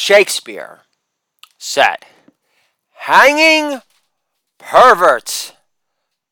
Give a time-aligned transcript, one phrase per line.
[0.00, 0.80] Shakespeare
[1.58, 2.06] said,
[2.94, 3.82] hanging
[4.56, 5.52] perverts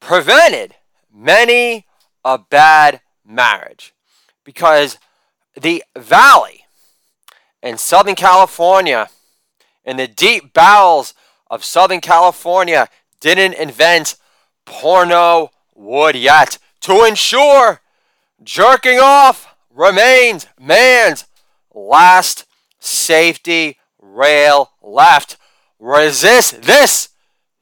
[0.00, 0.74] prevented
[1.12, 1.84] many
[2.24, 3.92] a bad marriage
[4.42, 4.96] because
[5.54, 6.64] the valley
[7.62, 9.10] in Southern California,
[9.84, 11.12] in the deep bowels
[11.50, 12.88] of Southern California,
[13.20, 14.16] didn't invent
[14.64, 17.82] porno wood yet to ensure
[18.42, 21.26] jerking off remains man's
[21.74, 22.46] last
[22.78, 25.36] safety rail left.
[25.78, 27.10] Resist this,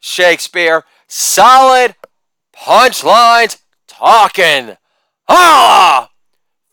[0.01, 0.85] Shakespeare.
[1.07, 1.95] Solid
[2.55, 4.77] punchlines talking.
[5.29, 6.11] Ah!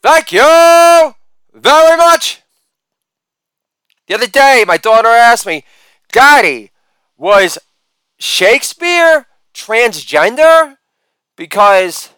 [0.02, 1.16] Thank you
[1.54, 2.42] very much.
[4.08, 5.64] The other day, my daughter asked me,
[6.12, 6.72] Daddy,
[7.18, 7.58] was
[8.20, 10.78] Shakespeare transgender?
[11.36, 12.10] Because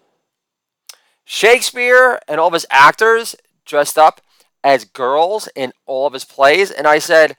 [1.24, 4.22] Shakespeare and all of his actors dressed up
[4.66, 6.72] as girls in all of his plays.
[6.72, 7.38] And I said,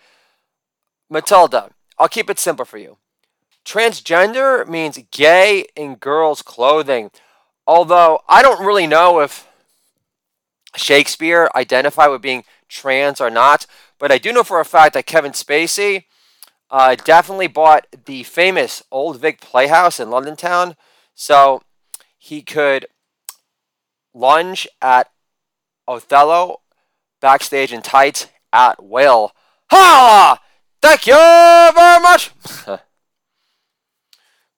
[1.10, 2.98] Matilda, I'll keep it simple for you.
[3.64, 7.10] Transgender means gay in girls' clothing.
[7.66, 9.48] Although I don't really know if
[10.76, 13.66] Shakespeare identified with being trans or not,
[13.98, 16.04] but I do know for a fact that Kevin Spacey
[16.70, 20.76] uh, definitely bought the famous Old Vic Playhouse in London Town
[21.14, 21.62] so
[22.16, 22.86] he could
[24.14, 25.10] lunge at
[25.88, 26.60] Othello
[27.20, 29.32] backstage in tights at will.
[29.70, 30.38] Ha!
[30.80, 32.30] Thank you very much.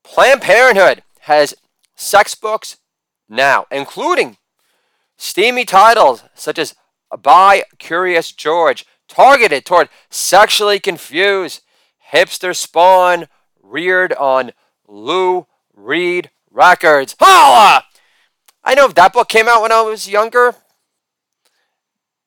[0.05, 1.55] Planned Parenthood has
[1.95, 2.79] sex books
[3.29, 4.37] now, including
[5.17, 6.75] steamy titles such as
[7.23, 11.63] By Curious George, targeted toward sexually confused
[12.13, 13.29] hipster spawn
[13.63, 14.53] reared on
[14.87, 17.15] Lou Reed Records.
[17.21, 17.85] Holla!
[18.65, 20.55] I know if that book came out when I was younger,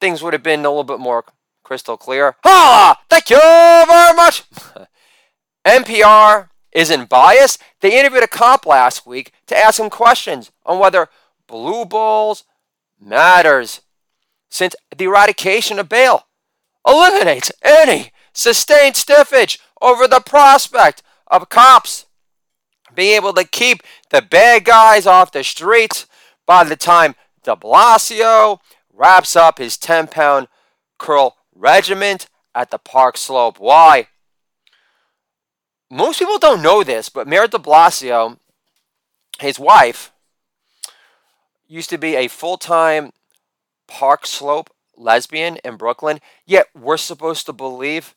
[0.02, 1.24] things would have been a little bit more
[1.64, 2.36] crystal clear.
[2.44, 2.98] Holla!
[3.10, 4.44] Thank you very much.
[5.66, 7.62] NPR isn't biased.
[7.80, 11.08] They interviewed a cop last week to ask him questions on whether
[11.48, 12.44] blue balls
[13.00, 13.82] matters,
[14.50, 16.28] since the eradication of bail
[16.86, 22.06] eliminates any sustained stiffage over the prospect of cops
[22.94, 26.06] being able to keep the bad guys off the streets
[26.46, 28.60] by the time de Blasio
[29.02, 30.48] wraps up his 10 pound
[31.00, 34.08] curl regiment at the Park Slope Y.
[35.90, 38.38] Most people don't know this, but Mayor de Blasio,
[39.40, 40.12] his wife,
[41.68, 43.12] used to be a full time
[43.88, 48.14] Park Slope lesbian in Brooklyn, yet we're supposed to believe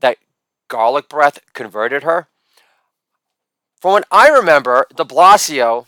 [0.00, 0.18] that
[0.68, 2.28] garlic breath converted her.
[3.80, 5.86] From what I remember, de Blasio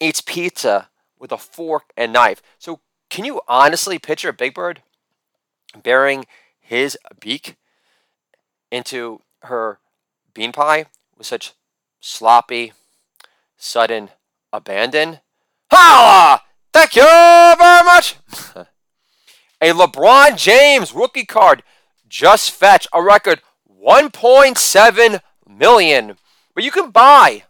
[0.00, 0.88] eats pizza
[1.18, 2.42] with a fork and knife.
[2.58, 2.80] So,
[3.14, 4.82] can you honestly picture Big Bird
[5.80, 6.26] burying
[6.58, 7.54] his beak
[8.72, 9.78] into her
[10.34, 10.86] bean pie
[11.16, 11.52] with such
[12.00, 12.72] sloppy,
[13.56, 14.10] sudden
[14.52, 15.20] abandon?
[15.70, 16.40] Holla!
[16.72, 18.16] Thank you very much!
[19.60, 21.62] a LeBron James rookie card
[22.08, 23.42] just fetched a record
[23.80, 26.16] 1.7 million.
[26.52, 27.44] But you can buy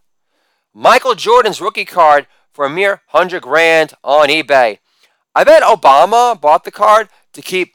[0.75, 4.81] Michael Jordan's rookie card for a mere 100 grand on eBay.
[5.35, 7.75] I bet Obama bought the card to keep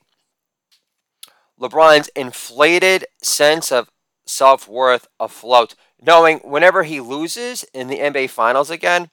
[1.59, 3.89] LeBron's inflated sense of
[4.25, 9.09] self worth afloat, knowing whenever he loses in the NBA Finals again,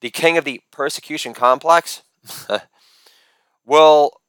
[0.00, 2.02] the king of the persecution complex
[3.66, 4.20] will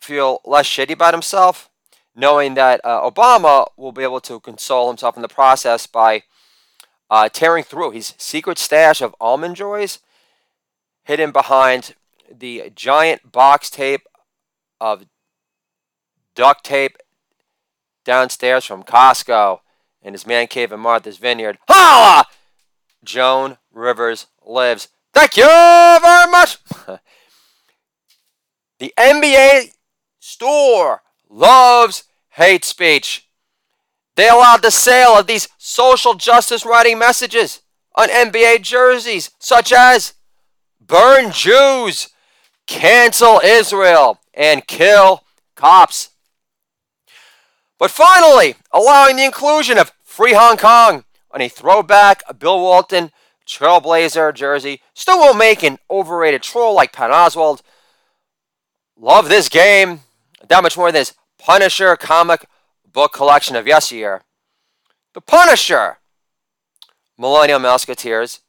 [0.00, 1.68] feel less shitty about himself
[2.16, 6.22] knowing that uh, Obama will be able to console himself in the process by
[7.10, 10.00] uh, tearing through his secret stash of almond joys
[11.04, 11.94] hidden behind
[12.32, 14.06] the giant box tape
[14.80, 15.06] of
[16.34, 16.96] duct tape
[18.04, 19.60] downstairs from Costco
[20.02, 21.58] in his man cave in Martha's Vineyard.
[21.68, 22.26] Holla!
[23.04, 24.88] Joan Rivers lives.
[25.12, 26.58] Thank you very much.
[28.78, 29.72] the NBA
[30.20, 33.28] store loves hate speech.
[34.16, 37.62] They allowed the sale of these social justice writing messages
[37.94, 40.14] on NBA jerseys, such as
[40.80, 42.08] burn Jews,
[42.66, 45.24] cancel Israel, and kill
[45.54, 46.10] cops.
[47.78, 53.10] But finally, allowing the inclusion of Free Hong Kong on a throwback Bill Walton
[53.46, 57.62] Trailblazer jersey still will make an overrated troll like Pat Oswalt
[58.98, 60.00] love this game
[60.48, 62.46] that much more than this Punisher comic
[62.90, 64.22] book collection of yesteryear.
[65.14, 65.98] The Punisher!
[67.18, 68.40] Millennial Musketeers.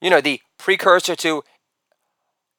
[0.00, 1.42] You know, the precursor to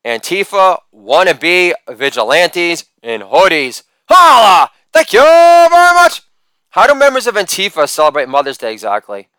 [0.05, 3.83] Antifa, wannabe vigilantes in hoodies.
[4.09, 4.69] Holla!
[4.91, 6.21] Thank you very much.
[6.69, 9.29] How do members of Antifa celebrate Mother's Day exactly?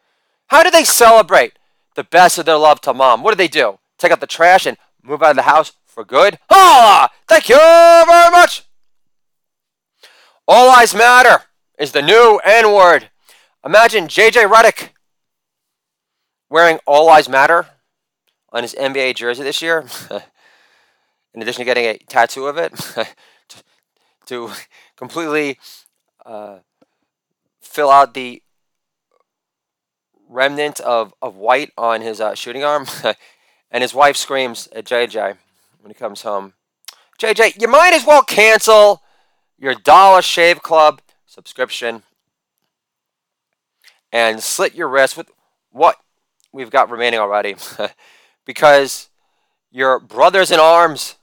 [0.49, 1.59] How do they celebrate
[1.95, 3.23] the best of their love to mom?
[3.23, 3.79] What do they do?
[3.99, 6.39] Take out the trash and move out of the house for good?
[6.51, 8.63] Ah, thank you very much.
[10.47, 11.45] All lives matter
[11.79, 13.11] is the new N word.
[13.65, 14.91] Imagine JJ Redick
[16.51, 17.67] wearing All Lives Matter
[18.53, 19.85] on his NBA jersey this year,
[21.35, 22.73] in addition to getting a tattoo of it,
[24.27, 24.51] to
[24.97, 25.59] completely
[26.25, 26.59] uh,
[27.61, 28.43] fill out the
[30.29, 32.87] remnant of, of white on his uh, shooting arm.
[33.71, 35.37] and his wife screams at JJ
[35.81, 36.55] when he comes home
[37.19, 39.03] JJ, you might as well cancel
[39.59, 42.03] your Dollar Shave Club subscription
[44.13, 45.31] and slit your wrist with
[45.71, 45.97] what
[46.53, 47.57] we've got remaining already
[48.45, 49.09] because
[49.71, 51.17] your brothers in arms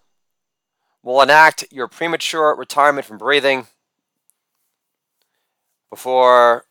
[1.03, 3.67] will enact your premature retirement from breathing
[5.89, 6.65] before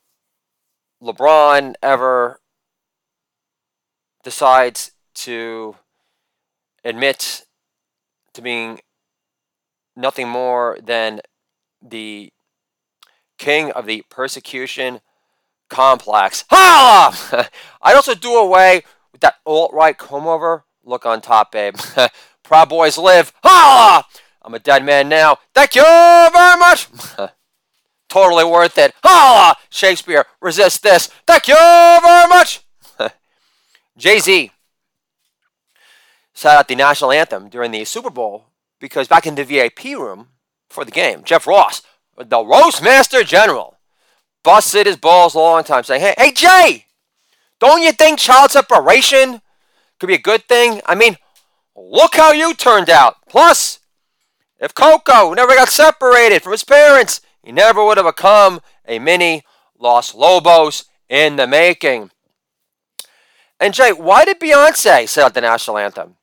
[1.03, 2.41] LeBron ever
[4.23, 5.77] decides to
[6.85, 7.44] admit
[8.32, 8.81] to being
[9.97, 11.21] nothing more than
[11.83, 12.33] the
[13.38, 15.00] king of the persecution
[15.69, 16.44] complex.
[16.50, 17.49] Ha!
[17.83, 21.76] I'd also do away with that alt-right comb-over look on top, babe.
[22.50, 23.32] Proud boys live.
[23.44, 24.05] Ha!
[24.43, 25.38] I'm a dead man now.
[25.55, 26.88] Thank you very much.
[28.08, 28.93] totally worth it.
[29.05, 29.55] Ha!
[29.69, 31.06] Shakespeare, resist this.
[31.29, 32.64] Thank you very much.
[33.97, 34.50] Jay-Z
[36.35, 38.47] sat out the national anthem during the Super Bowl
[38.81, 40.31] because back in the VIP room
[40.69, 41.82] for the game, Jeff Ross,
[42.19, 43.76] the roast master general,
[44.43, 46.87] busted his balls a long time saying, hey, hey, Jay,
[47.61, 49.41] don't you think child separation
[50.00, 50.81] could be a good thing?
[50.85, 51.17] I mean,
[51.81, 53.17] look how you turned out.
[53.29, 53.81] Plus,
[54.59, 59.44] if Coco never got separated from his parents, he never would have become a mini
[59.79, 62.11] Los Lobos in the making.
[63.59, 66.17] And Jay, why did Beyonce set up the national anthem?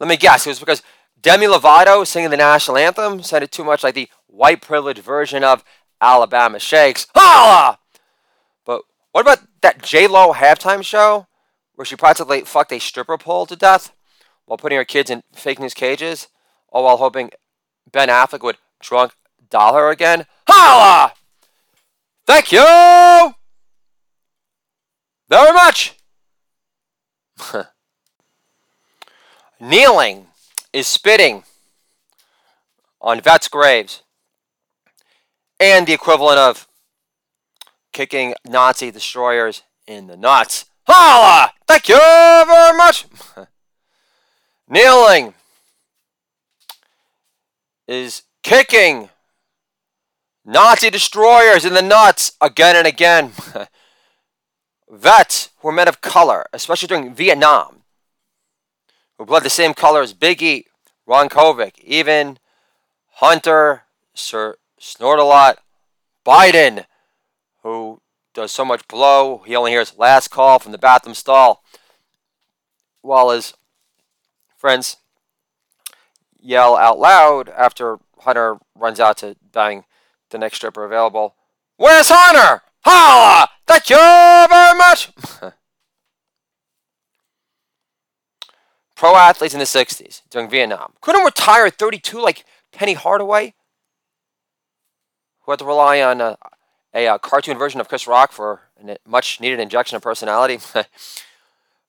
[0.00, 0.46] Let me guess.
[0.46, 0.82] It was because
[1.20, 5.64] Demi Lovato singing the national anthem sounded too much like the white privilege version of
[6.00, 7.06] Alabama Shakes.
[7.14, 7.78] Holla!
[8.64, 8.82] But
[9.12, 11.26] what about that J Lo halftime show
[11.74, 13.92] where she practically fucked a stripper pole to death
[14.46, 16.28] while putting her kids in fake news cages,
[16.70, 17.30] all while hoping
[17.90, 19.12] Ben Affleck would drunk
[19.50, 20.26] doll her again?
[20.48, 21.12] Holla!
[22.26, 23.34] Thank you
[25.28, 25.96] very much.
[29.60, 30.26] Kneeling
[30.72, 31.44] is spitting
[33.00, 34.02] on vets' graves
[35.60, 36.66] and the equivalent of
[37.92, 40.66] kicking Nazi destroyers in the nuts.
[40.86, 41.52] Holla!
[41.66, 43.06] Thank you very much.
[44.68, 45.34] Kneeling
[47.86, 49.10] is kicking
[50.44, 53.32] Nazi destroyers in the nuts again and again.
[54.90, 57.82] Vets were men of color, especially during Vietnam,
[59.18, 60.64] who bled the same color as Biggie,
[61.06, 62.38] Ron Kovic, even
[63.14, 63.82] Hunter,
[64.14, 65.58] Sir Snort-a-lot,
[66.24, 66.84] Biden,
[67.62, 68.00] who
[68.34, 71.62] does so much blow, he only hears last call from the bathroom stall,
[73.02, 73.54] while his
[74.64, 74.96] friends
[76.40, 79.84] yell out loud after Hunter runs out to bang
[80.30, 81.34] the next stripper available.
[81.76, 82.62] Where's Hunter?
[82.80, 83.50] Holla!
[83.66, 85.12] Thank you very much!
[88.96, 93.52] Pro athletes in the 60s during Vietnam couldn't retire at 32 like Penny Hardaway,
[95.42, 96.36] who had to rely on uh,
[96.94, 100.58] a, a, a cartoon version of Chris Rock for a much needed injection of personality.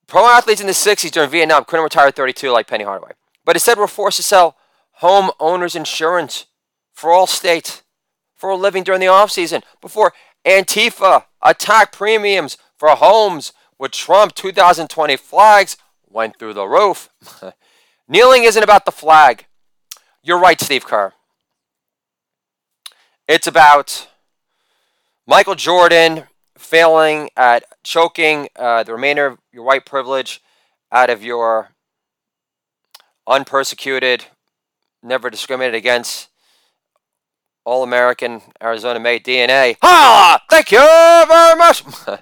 [0.08, 3.12] Pro athletes in the 60s during Vietnam couldn't retire at 32 like Penny Hardaway,
[3.44, 4.56] but instead were forced to sell
[4.94, 6.46] home owners insurance
[6.94, 7.84] for all states
[8.36, 10.14] for a living during the off season before
[10.46, 17.10] Antifa attacked premiums for homes with Trump 2020 flags went through the roof.
[18.08, 19.48] Kneeling isn't about the flag.
[20.24, 21.14] You're right, Steve Kerr.
[23.28, 24.08] It's about
[25.26, 26.26] Michael Jordan
[26.58, 30.42] failing at choking uh, the remainder of your white privilege
[30.92, 31.70] out of your
[33.28, 34.26] unpersecuted,
[35.02, 36.30] never discriminated against
[37.66, 39.78] all American Arizona made DNA.
[39.82, 41.84] Ah, thank you very much.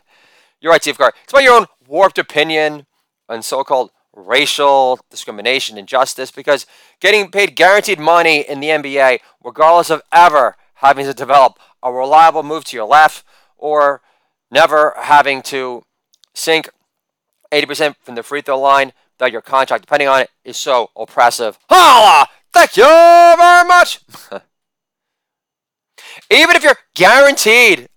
[0.61, 1.11] You're right, Steve Kerr.
[1.23, 2.85] It's about your own warped opinion
[3.27, 6.65] on so called racial discrimination and justice because
[6.99, 12.43] getting paid guaranteed money in the NBA, regardless of ever having to develop a reliable
[12.43, 13.25] move to your left
[13.57, 14.01] or
[14.53, 15.83] never having to
[16.33, 16.69] sink
[17.51, 21.57] 80% from the free throw line that your contract, depending on it, is so oppressive.
[21.69, 22.27] Holla!
[22.53, 23.99] Thank you very much!
[26.29, 27.89] Even if you're guaranteed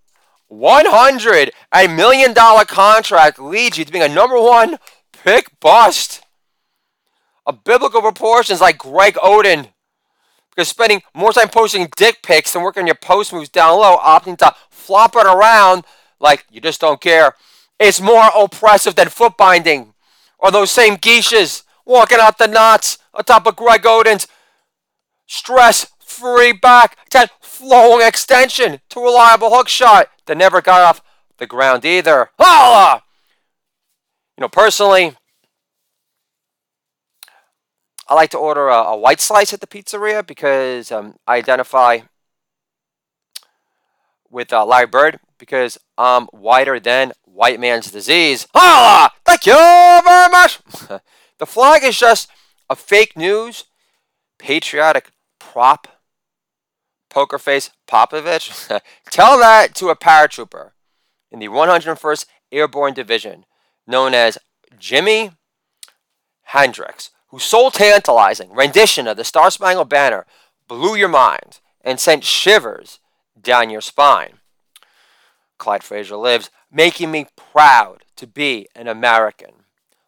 [0.49, 4.79] 100 a million dollar contract leads you to being a number one
[5.13, 6.23] pick bust
[7.45, 9.69] of biblical proportions like Greg Oden.
[10.51, 13.99] Because spending more time posting dick pics than working on your post moves down low,
[13.99, 15.85] opting to flop it around
[16.21, 17.35] like you just don't care,
[17.79, 19.95] is more oppressive than foot binding.
[20.39, 24.27] Or those same geishas walking out the knots on top of Greg Oden's
[25.27, 31.03] stress free back, 10 flowing extension to reliable hook shot that never got off
[31.39, 32.31] the ground either.
[32.39, 33.03] Holla!
[34.37, 35.17] You know, personally,
[38.09, 42.01] I like to order a, a white slice at the pizzeria because um, I identify
[44.31, 48.47] with uh, Larry Bird because I'm whiter than white man's disease.
[48.55, 49.11] Holla!
[49.25, 49.55] Thank you
[50.05, 50.61] very much.
[51.39, 52.31] the flag is just
[52.69, 53.65] a fake news,
[54.39, 55.89] patriotic prop.
[57.11, 58.81] Poker face Popovich.
[59.11, 60.73] Tell that to a paratrooper
[61.31, 63.45] in the 101st Airborne Division,
[63.87, 64.39] known as
[64.79, 65.35] Jimi
[66.43, 70.27] Hendrix, whose soul tantalizing rendition of the Star Spangled Banner
[70.69, 73.01] blew your mind and sent shivers
[73.41, 74.39] down your spine.
[75.59, 79.53] Clyde Frazier lives, making me proud to be an American.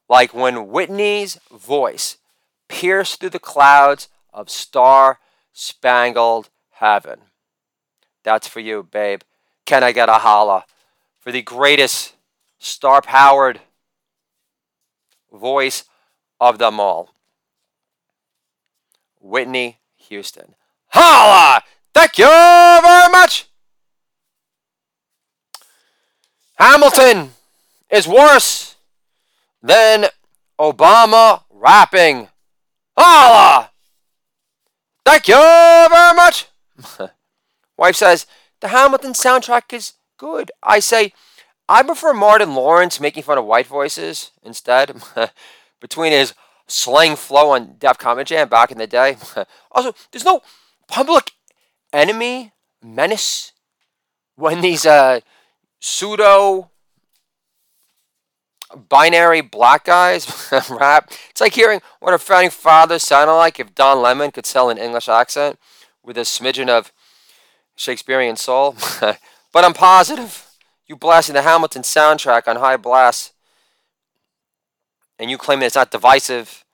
[0.09, 2.19] Like when Whitney's voice
[2.69, 5.19] pierced through the clouds of star
[5.52, 7.21] spangled heaven.
[8.23, 9.23] That's for you, babe.
[9.64, 10.64] Can I get a holla
[11.19, 12.14] for the greatest
[12.59, 13.61] star powered
[15.33, 15.85] voice
[16.40, 17.14] of them all?
[19.21, 20.55] Whitney Houston.
[20.88, 21.62] Holla!
[21.93, 23.48] Thank you very much!
[26.59, 27.31] Hamilton
[27.91, 28.77] is worse
[29.62, 30.07] than
[30.59, 32.29] Obama rapping.
[32.97, 33.71] Holla!
[35.05, 36.49] Thank you very much!
[37.77, 38.27] Wife says,
[38.61, 40.50] the Hamilton soundtrack is good.
[40.62, 41.12] I say,
[41.69, 45.00] I prefer Martin Lawrence making fun of white voices instead.
[45.81, 46.35] Between his
[46.67, 49.17] slang flow on Def Comedy Jam back in the day.
[49.71, 50.43] also, there's no
[50.88, 51.33] public
[51.93, 53.53] enemy menace
[54.35, 55.21] when these uh,
[55.80, 56.70] pseudo
[58.88, 61.11] binary black guys rap.
[61.30, 64.78] It's like hearing what our founding fathers sounded like if Don Lemon could sell an
[64.78, 65.58] English accent
[66.02, 66.92] with a smidgen of
[67.76, 68.76] Shakespearean soul.
[69.00, 70.44] but I'm positive
[70.87, 73.32] you blasting the Hamilton soundtrack on high blast
[75.18, 76.64] and you claim that it's not divisive,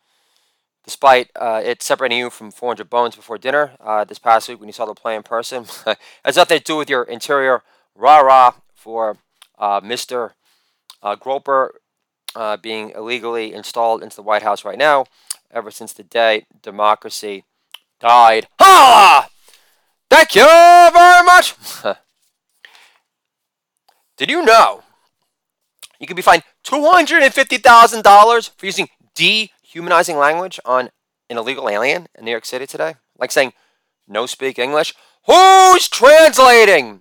[0.85, 4.69] despite uh, it separating you from 400 Bones before dinner uh, this past week when
[4.69, 5.65] you saw the play in person,
[6.25, 7.63] has nothing to do with your interior
[7.95, 8.55] rah rah
[8.85, 9.17] for
[9.59, 10.33] uh, Mr.
[11.03, 11.81] Uh, Groper
[12.37, 15.07] uh, being illegally installed into the White House right now,
[15.51, 17.45] ever since the day democracy
[17.99, 18.47] died.
[18.61, 19.29] Ha!
[20.11, 21.55] Thank you very much!
[24.19, 24.83] Did you know
[25.99, 30.91] you could be fined $250,000 for using dehumanizing language on
[31.31, 32.97] an illegal alien in New York City today?
[33.19, 33.55] Like saying,
[34.07, 34.93] no speak English?
[35.27, 37.01] Who's translating?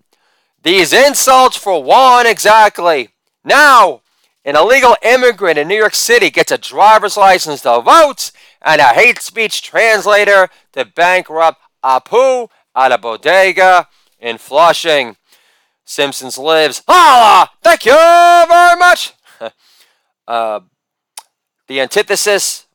[0.64, 3.10] These insults for one exactly.
[3.44, 4.02] Now,
[4.46, 8.86] an illegal immigrant in New York City gets a driver's license to vote and a
[8.86, 13.88] hate speech translator to bankrupt Apu at a bodega
[14.20, 15.18] in Flushing.
[15.86, 16.82] Simpsons lives.
[16.88, 17.50] Holla!
[17.62, 19.14] Thank you very much.
[20.28, 20.62] uh,
[21.68, 22.68] the antithesis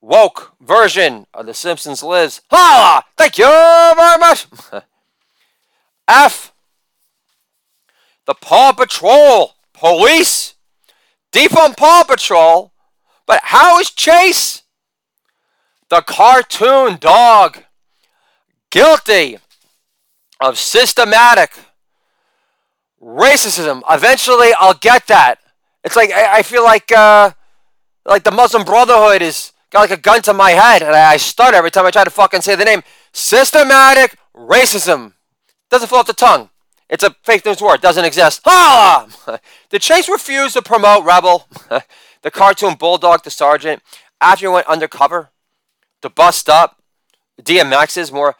[0.00, 2.40] woke version of The Simpsons lives.
[2.48, 3.04] Holla!
[3.16, 4.46] Thank you very much.
[6.08, 6.51] F.
[8.26, 10.54] The Paw Patrol police
[11.32, 12.72] defund Paw Patrol,
[13.26, 14.62] but how is Chase,
[15.88, 17.64] the cartoon dog,
[18.70, 19.38] guilty
[20.40, 21.52] of systematic
[23.02, 23.82] racism.
[23.90, 25.38] Eventually, I'll get that.
[25.84, 27.32] It's like I, I feel like uh,
[28.06, 31.16] like the Muslim Brotherhood is got like a gun to my head, and I, I
[31.16, 32.82] stutter every time I try to fucking say the name.
[33.12, 35.14] Systematic racism
[35.70, 36.48] doesn't flow off the tongue.
[36.92, 37.80] It's a fake news word.
[37.80, 38.42] Doesn't exist.
[38.44, 39.08] Ah!
[39.70, 41.48] Did Chase refused to promote Rebel,
[42.22, 43.82] the cartoon bulldog the Sergeant,
[44.20, 45.30] after he went undercover
[46.02, 46.82] to bust up
[47.40, 48.36] DMX's more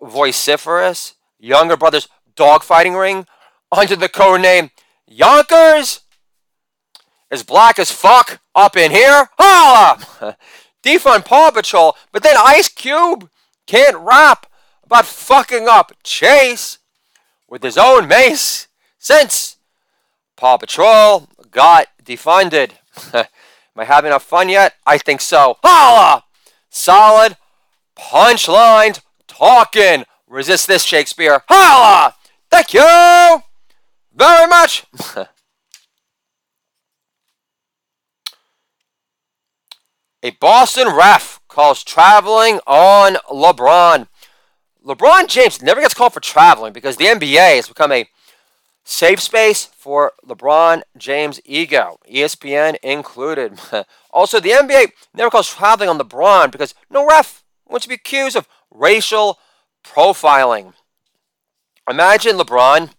[0.00, 3.26] vociferous younger brother's dogfighting ring
[3.70, 4.70] under the code name
[5.06, 6.00] Yonkers
[7.30, 9.28] is black as fuck up in here.
[9.38, 10.36] Holla!
[10.82, 13.28] Defund Paw Patrol, but then Ice Cube
[13.66, 14.46] can't rap
[14.84, 16.78] about fucking up Chase
[17.50, 19.58] with his own mace since
[20.36, 22.70] Paw Patrol got defunded.
[23.12, 23.26] Am
[23.76, 24.72] I having enough fun yet?
[24.86, 25.58] I think so.
[25.62, 26.24] Holla!
[26.70, 27.36] Solid
[27.94, 31.42] punchlines talking Resist this, Shakespeare.
[31.48, 32.14] Holla!
[32.52, 33.42] Thank you
[34.14, 34.84] very much.
[40.22, 44.06] A Boston ref calls traveling on LeBron.
[44.84, 48.08] LeBron James never gets called for traveling because the NBA has become a
[48.84, 53.58] safe space for LeBron James' ego, ESPN included.
[54.10, 58.36] also, the NBA never calls traveling on LeBron because no ref wants to be accused
[58.36, 59.38] of racial
[59.84, 60.72] profiling.
[61.88, 62.90] Imagine LeBron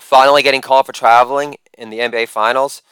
[0.00, 2.82] finally getting called for traveling in the NBA Finals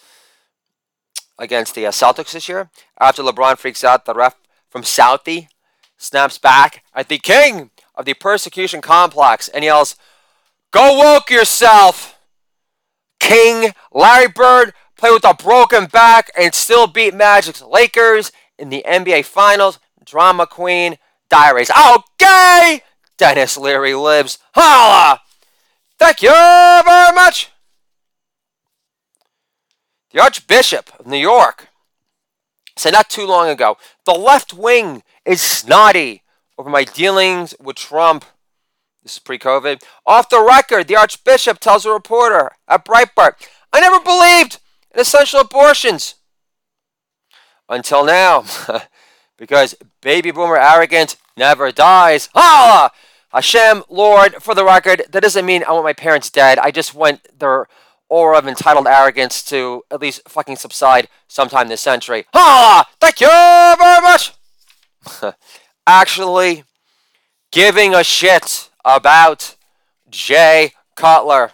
[1.38, 2.71] against the uh, Celtics this year.
[3.00, 4.37] After LeBron freaks out, the ref
[4.69, 5.49] from Southie
[5.97, 9.96] snaps back at the king of the persecution complex and yells,
[10.72, 12.18] Go woke yourself,
[13.20, 18.84] King Larry Bird played with a broken back and still beat Magic's Lakers in the
[18.87, 19.78] NBA Finals.
[20.04, 21.70] Drama Queen Diaries.
[21.70, 22.82] Okay!
[23.16, 24.38] Denis Leary lives.
[24.54, 25.20] Holla!
[25.99, 27.50] Thank you very much!
[30.12, 31.68] The Archbishop of New York
[32.76, 36.21] said not too long ago the left wing is snotty
[36.59, 38.25] over my dealings with Trump.
[39.02, 39.82] This is pre COVID.
[40.06, 43.32] Off the record, the Archbishop tells a reporter at Breitbart,
[43.73, 44.61] I never believed
[44.92, 46.14] in essential abortions.
[47.68, 48.44] Until now.
[49.42, 52.28] because baby boomer arrogance never dies.
[52.35, 52.92] Allah!
[53.32, 56.59] Hashem, Lord, for the record, that doesn't mean I want my parents dead.
[56.59, 57.66] I just want their
[58.09, 62.26] aura of entitled arrogance to at least fucking subside sometime this century.
[62.35, 62.85] Ha!
[63.00, 64.35] Thank you very much!
[65.87, 66.64] Actually,
[67.51, 69.57] giving a shit about
[70.11, 71.53] Jay Cutler.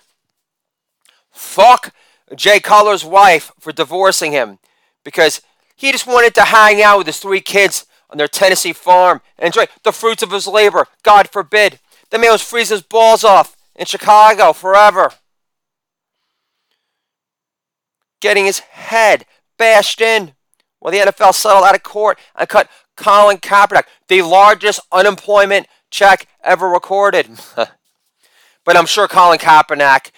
[1.30, 1.94] Fuck
[2.34, 4.58] Jay Cutler's wife for divorcing him
[5.04, 5.40] because
[5.76, 9.46] he just wanted to hang out with his three kids on their Tennessee farm and
[9.46, 10.86] enjoy the fruits of his labor.
[11.02, 11.78] God forbid.
[12.10, 15.12] The man was freeze his balls off in Chicago forever
[18.20, 19.24] getting his head
[19.58, 20.32] bashed in
[20.80, 26.26] while the NFL settled out of court and cut Colin Kaepernick, the largest unemployment check
[26.42, 27.28] ever recorded.
[27.56, 30.10] but I'm sure Colin Kaepernick,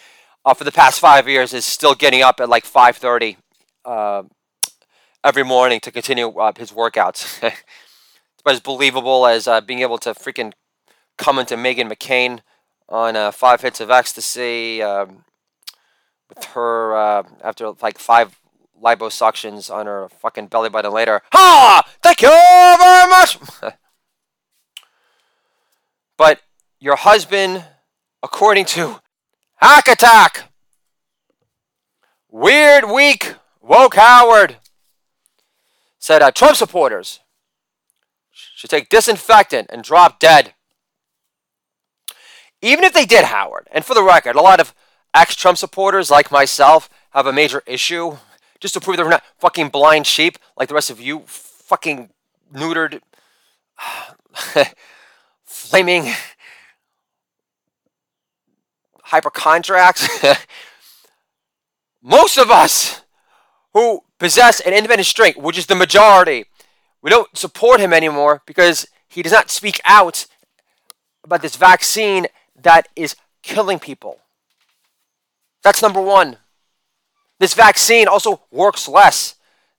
[0.45, 3.37] uh, for the past five years, is still getting up at like 5:30
[3.85, 4.23] uh,
[5.25, 7.43] every morning to continue uh, his workouts.
[7.43, 10.53] it's about as believable as uh, being able to freaking
[11.19, 12.41] come into Meghan McCain
[12.89, 14.83] on uh, five hits of ecstasy.
[14.83, 15.25] Um,
[16.31, 18.40] with her uh, after like five
[18.83, 21.23] liposuctions on her fucking belly button later.
[21.33, 21.83] Ha!
[22.03, 23.39] Thank you very much!
[26.17, 26.41] but
[26.79, 27.65] your husband,
[28.23, 29.01] according to
[29.57, 30.51] Hack Attack,
[32.31, 34.57] Weird Week, Woke Howard,
[35.99, 37.21] said uh, Trump supporters
[38.33, 40.55] should take disinfectant and drop dead.
[42.63, 44.75] Even if they did, Howard, and for the record, a lot of
[45.15, 48.17] ex Trump supporters like myself have a major issue
[48.61, 52.11] just to prove they're not fucking blind sheep like the rest of you fucking
[52.53, 53.01] neutered,
[55.45, 56.13] flaming
[59.05, 60.25] hypochondriacs.
[62.03, 63.03] Most of us
[63.73, 66.45] who possess an independent strength, which is the majority,
[67.03, 70.27] we don't support him anymore because he does not speak out
[71.25, 72.27] about this vaccine
[72.61, 74.21] that is killing people.
[75.63, 76.39] That's number one.
[77.41, 79.35] This vaccine also works less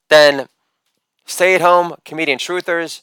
[0.10, 0.50] than
[1.26, 3.02] stay at home comedian truthers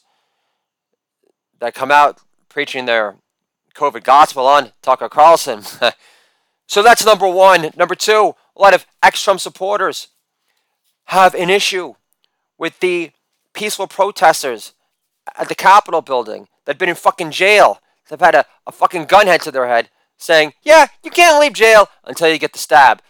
[1.59, 2.19] that come out
[2.49, 3.15] preaching their
[3.73, 5.61] COVID gospel on Tucker Carlson.
[6.67, 7.71] so that's number one.
[7.77, 10.09] Number two, a lot of ex Trump supporters
[11.05, 11.93] have an issue
[12.57, 13.11] with the
[13.53, 14.73] peaceful protesters
[15.37, 17.79] at the Capitol building that have been in fucking jail.
[18.09, 21.53] They've had a, a fucking gun head to their head saying, yeah, you can't leave
[21.53, 23.01] jail until you get the stab.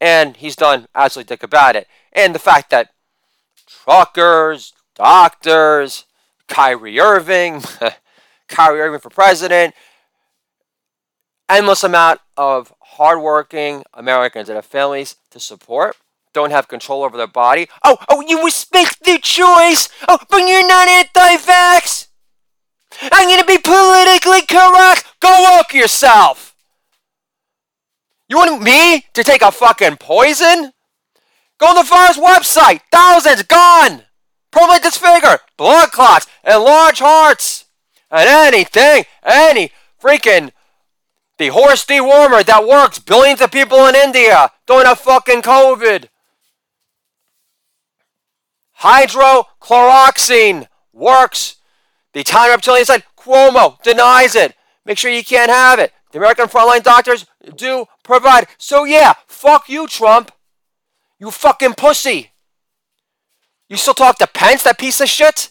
[0.00, 1.86] And he's done absolutely dick about it.
[2.12, 2.90] And the fact that
[3.66, 6.04] truckers, doctors,
[6.48, 7.62] Kyrie Irving,
[8.48, 9.74] Kyrie Irving for president,
[11.48, 15.96] endless amount of hardworking Americans that have families to support,
[16.32, 17.68] don't have control over their body.
[17.82, 19.88] Oh, oh, you respect their choice.
[20.06, 22.08] Oh, but you're not anti-vax.
[23.00, 25.06] I'm gonna be politically correct.
[25.20, 26.45] Go work yourself.
[28.28, 30.72] You want me to take a fucking poison?
[31.58, 32.80] Go on the first website.
[32.90, 34.02] Thousands gone.
[34.50, 35.40] Permanently disfigured.
[35.56, 37.66] Blood clots and large hearts.
[38.10, 40.50] And anything, any freaking
[41.38, 42.98] the horse dewormer that works.
[42.98, 46.08] Billions of people in India don't have fucking COVID.
[48.80, 51.56] Hydrochloroxine works.
[52.12, 54.54] The Italian reptilian said Cuomo denies it.
[54.84, 55.92] make sure you can't have it.
[56.12, 58.46] The American frontline doctors do provide.
[58.58, 60.32] So yeah, fuck you, Trump.
[61.18, 62.30] You fucking pussy.
[63.68, 65.50] You still talk to Pence, that piece of shit?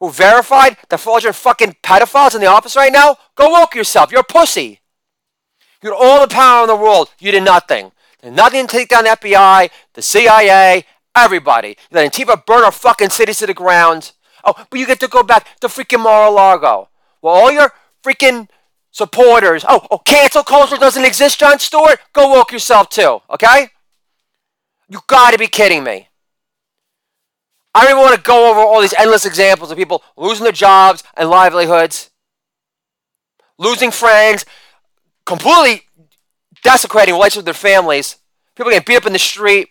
[0.00, 3.16] Who verified the fraudulent fucking pedophiles in the office right now?
[3.34, 4.12] Go woke yourself.
[4.12, 4.80] You're a pussy.
[5.82, 7.10] You had all the power in the world.
[7.18, 7.92] You did nothing.
[8.22, 11.68] Did nothing to take down the FBI, the CIA, everybody.
[11.68, 14.12] You let Antifa burn our fucking cities to the ground.
[14.44, 16.88] Oh, but you get to go back to freaking Mar-a-Lago.
[17.22, 17.72] Well, all your
[18.04, 18.48] freaking
[18.96, 19.62] supporters.
[19.68, 22.00] Oh, oh, cancel culture doesn't exist, Jon Stewart?
[22.14, 23.68] Go woke yourself too, okay?
[24.88, 26.08] You gotta be kidding me.
[27.74, 30.52] I don't even want to go over all these endless examples of people losing their
[30.52, 32.10] jobs and livelihoods,
[33.58, 34.46] losing friends,
[35.26, 35.82] completely
[36.62, 38.16] desecrating relationships with their families,
[38.54, 39.68] people getting beat up in the street.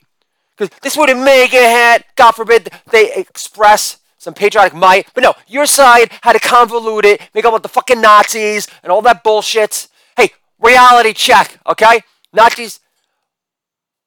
[0.55, 5.07] Because this would have made it had, God forbid, they express some patriotic might.
[5.13, 8.91] But no, your side had to convolute it, make up with the fucking Nazis and
[8.91, 9.87] all that bullshit.
[10.17, 12.01] Hey, reality check, okay?
[12.33, 12.81] Nazis.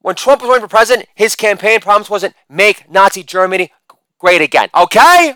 [0.01, 3.73] When Trump was running for president, his campaign promise wasn't make Nazi Germany
[4.19, 4.69] great again.
[4.75, 5.35] Okay?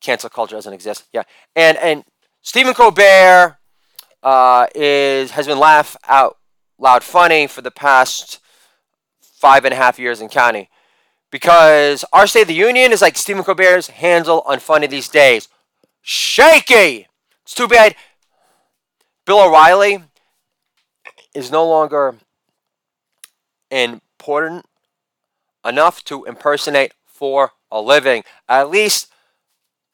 [0.00, 1.04] Cancel culture doesn't exist.
[1.12, 1.22] Yeah.
[1.54, 2.04] And and
[2.40, 3.58] Stephen Colbert
[4.22, 6.38] uh, is has been laugh out
[6.78, 8.40] loud funny for the past
[9.20, 10.68] five and a half years in county.
[11.32, 15.48] Because our State of the Union is like Stephen Colbert's handle on funny these days.
[16.02, 17.08] Shaky!
[17.42, 17.96] It's too bad
[19.24, 20.02] Bill O'Reilly
[21.34, 22.16] is no longer
[23.70, 24.66] important
[25.64, 28.24] enough to impersonate for a living.
[28.48, 29.10] At least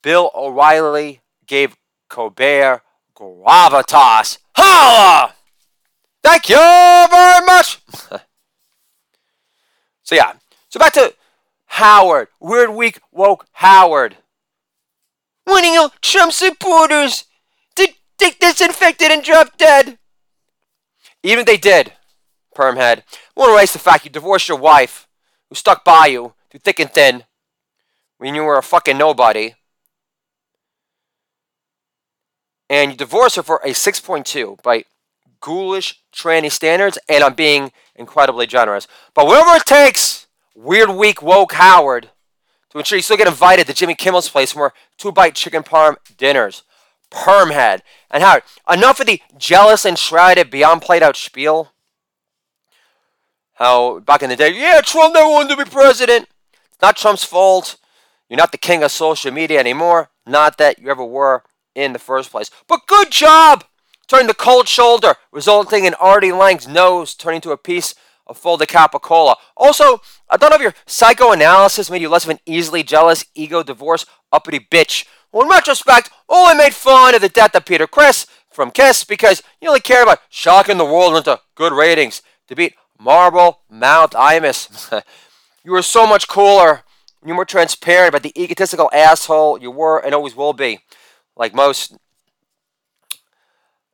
[0.02, 1.76] Bill O'Reilly gave
[2.08, 2.82] Colbert
[3.14, 4.38] gravitas.
[4.56, 5.34] Holla!
[6.22, 7.80] Thank you very much.
[10.02, 10.32] so yeah,
[10.68, 11.14] so back to
[11.68, 12.28] Howard.
[12.40, 14.16] Weird week woke Howard.
[15.46, 17.24] Winning you Trump supporters
[17.76, 19.98] to take disinfected and drop dead.
[21.22, 21.92] Even if they did,
[22.54, 23.02] Permhead,
[23.36, 25.08] won't erase the fact you divorced your wife
[25.48, 27.24] who stuck by you through thick and thin
[28.18, 29.54] when you were a fucking nobody.
[32.70, 34.84] And you divorce her for a 6.2 by
[35.40, 38.86] ghoulish tranny standards, and I'm being incredibly generous.
[39.14, 40.27] But whatever it takes,
[40.58, 42.10] weird weak woke Howard,
[42.70, 45.96] to ensure you still get invited to Jimmy Kimmel's place for two bite chicken parm
[46.16, 46.62] dinners.
[47.10, 47.80] Permhead.
[48.10, 51.72] And Howard, enough of the jealous and shrouded beyond played out spiel
[53.54, 56.28] how back in the day, yeah, Trump never wanted to be president.
[56.52, 57.76] It's not Trump's fault.
[58.28, 60.10] You're not the king of social media anymore.
[60.24, 61.42] Not that you ever were
[61.74, 62.50] in the first place.
[62.68, 63.64] But good job!
[64.06, 67.94] Turning the cold shoulder, resulting in Artie Lange's nose turning to a piece
[68.28, 69.36] of folded capicola.
[69.56, 73.62] Also, I don't know if your psychoanalysis made you less of an easily jealous, ego
[73.62, 75.06] divorce, uppity bitch.
[75.32, 79.42] Well, in retrospect, only made fun of the death of Peter Criss from Kiss because
[79.60, 85.02] you only care about shocking the world into good ratings to beat Marble Mount Imus.
[85.64, 86.82] you were so much cooler
[87.24, 90.80] you were more transparent about the egotistical asshole you were and always will be.
[91.36, 91.96] Like most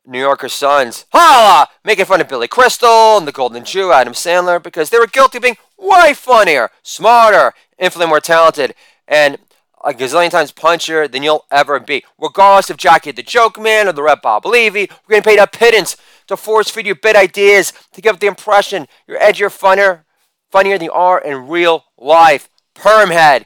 [0.05, 1.05] New Yorker sons.
[1.11, 1.67] Holla!
[1.83, 5.37] Making fun of Billy Crystal and the Golden Jew, Adam Sandler, because they were guilty
[5.37, 8.75] of being way funnier, smarter, infinitely more talented,
[9.07, 9.37] and
[9.83, 12.03] a gazillion times punchier than you'll ever be.
[12.17, 15.47] Regardless of Jackie the Joke Man or the Red Bob Levy, we're getting paid a
[15.47, 15.95] pittance
[16.27, 20.05] to force feed you bit ideas to give the impression you're edgier, funnier,
[20.51, 22.49] funnier than you are in real life.
[22.73, 23.45] Permhead.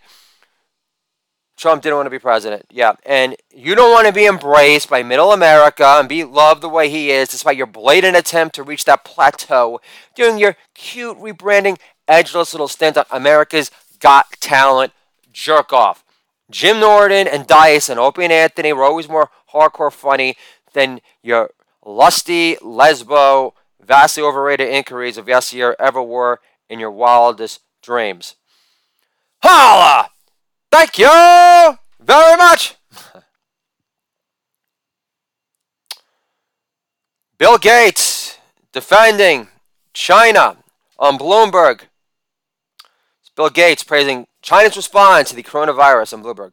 [1.60, 2.66] Trump didn't want to be president.
[2.72, 2.94] Yeah.
[3.06, 6.90] And you don't want to be embraced by middle America and be loved the way
[6.90, 9.82] he is, despite your blatant attempt to reach that plateau,
[10.16, 14.94] doing your cute rebranding, edgeless little stint on America's Got Talent
[15.34, 16.06] jerk off.
[16.50, 20.38] Jim Norton and Dice and Opie and Anthony were always more hardcore funny
[20.72, 21.52] than your
[21.86, 23.52] lusty, lesbo,
[23.86, 28.36] vastly overrated inquiries of yesteryear ever were in your wildest dreams.
[29.44, 30.10] Holla!
[30.72, 32.76] Thank you very much!
[37.40, 38.38] Bill Gates
[38.72, 39.48] defending
[39.94, 40.58] China
[40.98, 41.82] on Bloomberg.
[43.22, 46.52] It's Bill Gates praising China's response to the coronavirus on Bloomberg.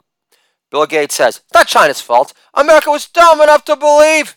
[0.70, 2.32] Bill Gates says, Not China's fault.
[2.54, 4.36] America was dumb enough to believe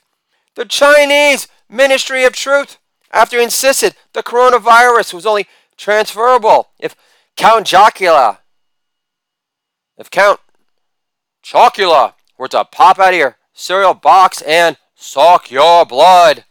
[0.56, 2.78] the Chinese Ministry of Truth
[3.12, 6.96] after insisted the coronavirus was only transferable if
[7.36, 8.39] Count Chocula,
[10.00, 10.40] if Count
[11.44, 16.46] Chocula were to pop out of your cereal box and suck your blood.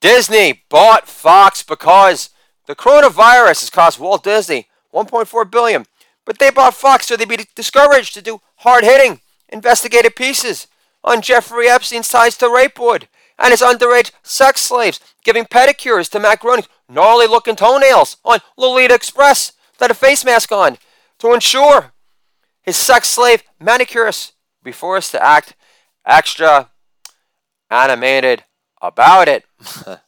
[0.00, 2.30] Disney bought Fox because
[2.66, 5.86] the coronavirus has cost Walt Disney 1.4 billion,
[6.24, 10.68] But they bought Fox so they'd be discouraged to do hard hitting, investigative pieces
[11.02, 16.40] on Jeffrey Epstein's ties to Rapewood and his underage sex slaves, giving pedicures to Matt
[16.40, 20.76] Groening's gnarly looking toenails on Lolita Express without a face mask on
[21.18, 21.92] to ensure
[22.60, 25.56] his sex slave manicurist be forced to act
[26.04, 26.68] extra
[27.70, 28.44] animated
[28.82, 29.44] about it.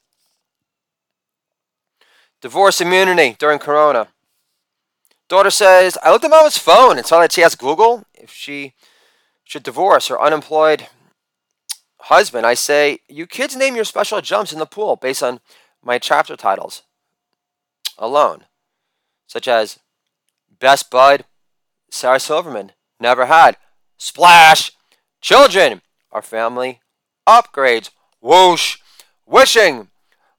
[2.42, 4.08] Divorce immunity during Corona.
[5.28, 8.74] Daughter says, I looked at mom's phone and saw that she asked Google if she
[9.44, 10.88] should divorce her unemployed
[12.00, 12.44] husband.
[12.44, 15.40] I say, You kids name your special jumps in the pool based on
[15.82, 16.82] my chapter titles
[17.96, 18.44] alone,
[19.32, 19.78] such as
[20.60, 21.24] Best Bud,
[21.90, 23.56] Sarah Silverman, Never Had,
[23.96, 24.72] Splash,
[25.22, 26.80] Children, Our Family,
[27.26, 27.88] Upgrades,
[28.20, 28.76] Whoosh,
[29.24, 29.88] Wishing,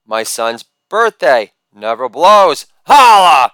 [0.06, 3.49] My Son's Birthday, Never Blows, Holla!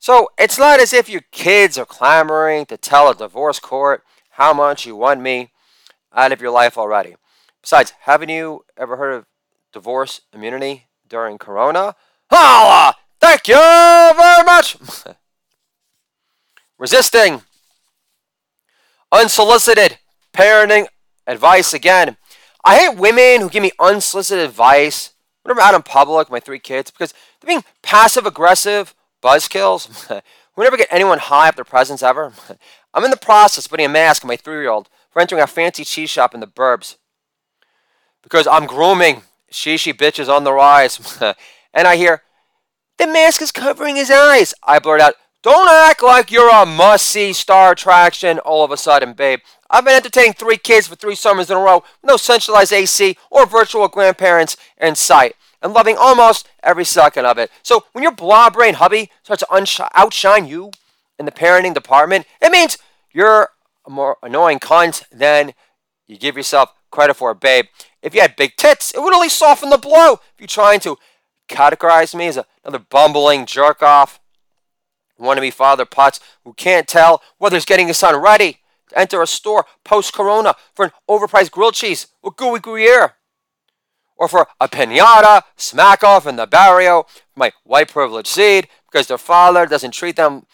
[0.00, 4.52] So it's not as if your kids are clamoring to tell a divorce court how
[4.52, 5.52] much you want me
[6.12, 7.14] out of your life already.
[7.62, 9.26] Besides, haven't you ever heard of
[9.72, 11.94] divorce immunity during Corona?
[12.28, 12.96] Holla!
[13.24, 14.76] Thank you very much!
[16.78, 17.40] Resisting
[19.10, 19.96] unsolicited
[20.34, 20.88] parenting
[21.26, 22.18] advice again.
[22.66, 26.58] I hate women who give me unsolicited advice when I'm out in public, my three
[26.58, 30.22] kids, because they're being passive aggressive buzzkills.
[30.56, 32.34] we never get anyone high up their presence ever.
[32.92, 35.40] I'm in the process of putting a mask on my three year old for entering
[35.40, 36.96] a fancy cheese shop in the burbs.
[38.22, 41.18] Because I'm grooming shishi bitches on the rise.
[41.72, 42.20] and I hear,
[42.98, 44.54] the mask is covering his eyes.
[44.62, 48.76] I blurt out, don't act like you're a must see star attraction all of a
[48.76, 49.40] sudden, babe.
[49.68, 53.44] I've been entertaining three kids for three summers in a row, no centralized AC or
[53.44, 57.50] virtual grandparents in sight, and loving almost every second of it.
[57.62, 60.70] So when your blah brain hubby starts to unsh- outshine you
[61.18, 62.78] in the parenting department, it means
[63.12, 63.50] you're
[63.86, 65.52] a more annoying cunt than
[66.06, 67.66] you give yourself credit for, babe.
[68.00, 70.14] If you had big tits, it would only soften the blow.
[70.14, 70.96] If you're trying to
[71.48, 74.20] categorize me as another bumbling jerk off,
[75.20, 79.26] wannabe father Potts who can't tell whether he's getting his son ready to enter a
[79.26, 83.14] store post corona for an overpriced grilled cheese with gooey Gruyere.
[84.16, 89.18] Or for a pinata smack off in the barrio my white privilege seed because their
[89.18, 90.46] father doesn't treat them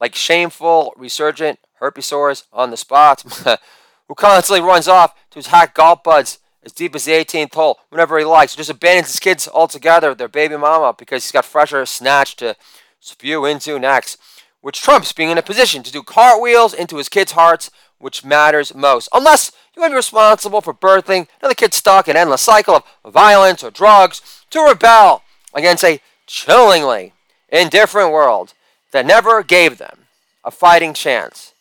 [0.00, 3.22] like shameful, resurgent herpes sores on the spot,
[4.08, 7.78] who constantly runs off to his hack golf buds as deep as the 18th hole
[7.90, 11.44] whenever he likes, or just abandons his kids altogether, their baby mama, because he's got
[11.44, 12.56] fresher snatch to
[13.00, 14.18] spew into next,
[14.60, 18.74] which trumps being in a position to do cartwheels into his kids' hearts, which matters
[18.74, 19.08] most.
[19.12, 22.82] Unless you want to be responsible for birthing another kid stuck in an endless cycle
[23.04, 25.22] of violence or drugs to rebel
[25.52, 27.12] against a chillingly
[27.48, 28.54] indifferent world
[28.92, 30.06] that never gave them
[30.44, 31.52] a fighting chance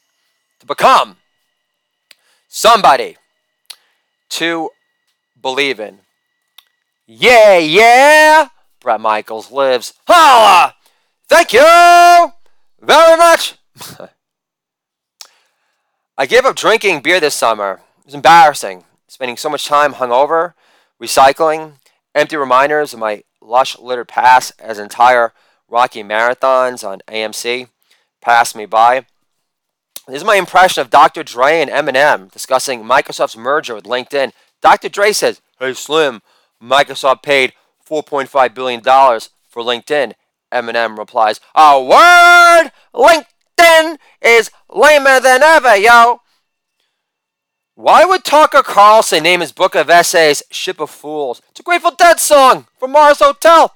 [0.59, 1.17] to become
[2.47, 3.17] somebody
[4.29, 4.69] to
[5.43, 5.99] believe in.
[7.05, 8.47] Yeah, yeah!
[8.79, 9.93] Bret Michaels lives.
[10.07, 10.73] Holla!
[11.27, 12.31] Thank you
[12.81, 13.55] very much.
[16.17, 17.81] I gave up drinking beer this summer.
[17.99, 18.85] It was embarrassing.
[19.07, 20.53] Spending so much time hungover,
[20.99, 21.73] recycling,
[22.15, 25.33] empty reminders of my lush littered past as entire
[25.67, 27.67] Rocky marathons on AMC
[28.21, 29.05] passed me by.
[30.07, 31.23] This is my impression of Dr.
[31.23, 34.33] Dre and Eminem discussing Microsoft's merger with LinkedIn.
[34.63, 34.87] Dr.
[34.87, 36.21] Dre says, Hey Slim,
[36.63, 37.51] Microsoft paid
[37.87, 40.13] $4.5 billion for LinkedIn.
[40.53, 42.71] Eminem replies, A word!
[42.95, 46.21] LinkedIn is lamer than ever, yo!
[47.75, 51.41] Why would Tucker Carlson name his book of essays Ship of Fools?
[51.49, 53.73] It's a Grateful Dead song from Mars Hotel.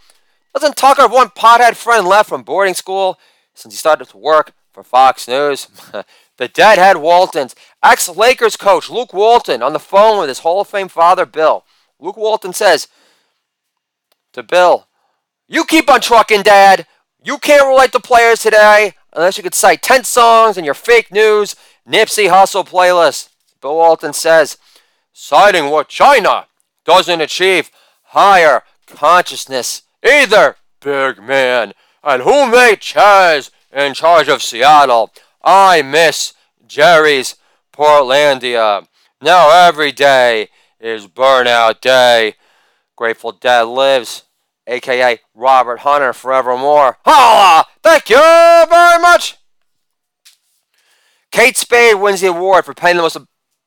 [0.53, 3.19] Doesn't Tucker have one pothead friend left from boarding school
[3.53, 5.67] since he started to work for Fox News?
[6.37, 7.55] the Deadhead Waltons,
[7.87, 11.63] ex Lakers coach Luke Walton on the phone with his Hall of Fame father Bill.
[11.99, 12.87] Luke Walton says
[14.33, 14.87] to Bill,
[15.47, 16.85] you keep on trucking, Dad.
[17.23, 21.11] You can't relate to players today unless you could cite 10 songs in your fake
[21.11, 21.55] news
[21.87, 23.29] Nipsey Hussle playlist.
[23.61, 24.57] Bill Walton says,
[25.13, 26.47] citing what China
[26.85, 27.71] doesn't achieve
[28.03, 31.73] higher consciousness either, big man.
[32.03, 35.11] And who made Chaz in charge of Seattle?
[35.43, 36.33] I miss
[36.67, 37.35] Jerry's
[37.77, 38.81] Portlandia.
[38.81, 38.85] Uh,
[39.21, 42.33] now every day is burnout day.
[42.95, 44.23] Grateful Dead lives
[44.65, 46.97] aka Robert Hunter forevermore.
[47.05, 47.65] Holla!
[47.83, 49.37] Thank you very much!
[51.31, 53.17] Kate Spade wins the award for playing the most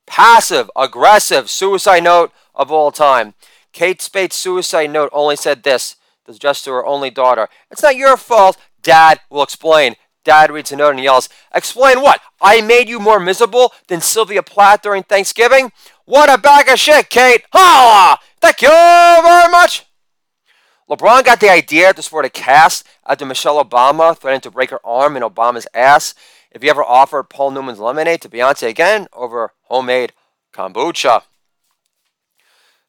[0.06, 3.34] passive, aggressive suicide note of all time.
[3.72, 5.96] Kate Spade's suicide note only said this,
[6.38, 7.48] just to her only daughter.
[7.70, 8.56] It's not your fault.
[8.82, 9.94] Dad will explain.
[10.30, 12.20] Dad reads a note and yells, Explain what?
[12.40, 15.72] I made you more miserable than Sylvia Plath during Thanksgiving?
[16.04, 17.42] What a bag of shit, Kate!
[17.52, 18.16] Holla!
[18.40, 19.86] Thank you very much!
[20.88, 24.78] LeBron got the idea to support a cast after Michelle Obama threatened to break her
[24.86, 26.14] arm in Obama's ass
[26.52, 30.12] if he ever offered Paul Newman's lemonade to Beyonce again over homemade
[30.54, 31.22] kombucha.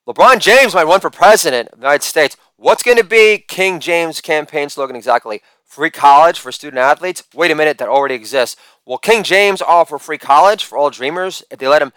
[0.08, 2.38] LeBron James might run for president of the United States.
[2.56, 5.42] What's going to be King James' campaign slogan exactly?
[5.72, 7.24] Free college for student athletes?
[7.34, 8.58] Wait a minute, that already exists.
[8.86, 11.94] Will King James offer free college for all dreamers if they let him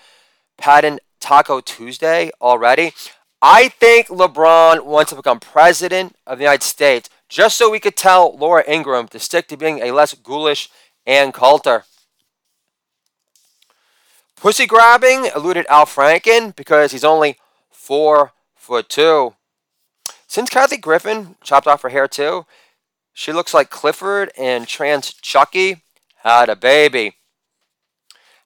[0.57, 2.93] patent Taco Tuesday already?
[3.43, 7.97] I think LeBron wants to become president of the United States just so we could
[7.97, 10.71] tell Laura Ingraham to stick to being a less ghoulish
[11.05, 11.83] Ann Coulter.
[14.37, 17.39] Pussy grabbing eluded Al Franken because he's only
[17.73, 19.35] four foot two.
[20.29, 22.47] Since Kathy Griffin chopped off her hair too,
[23.15, 25.85] she looks like Clifford and trans Chucky
[26.23, 27.15] had a baby.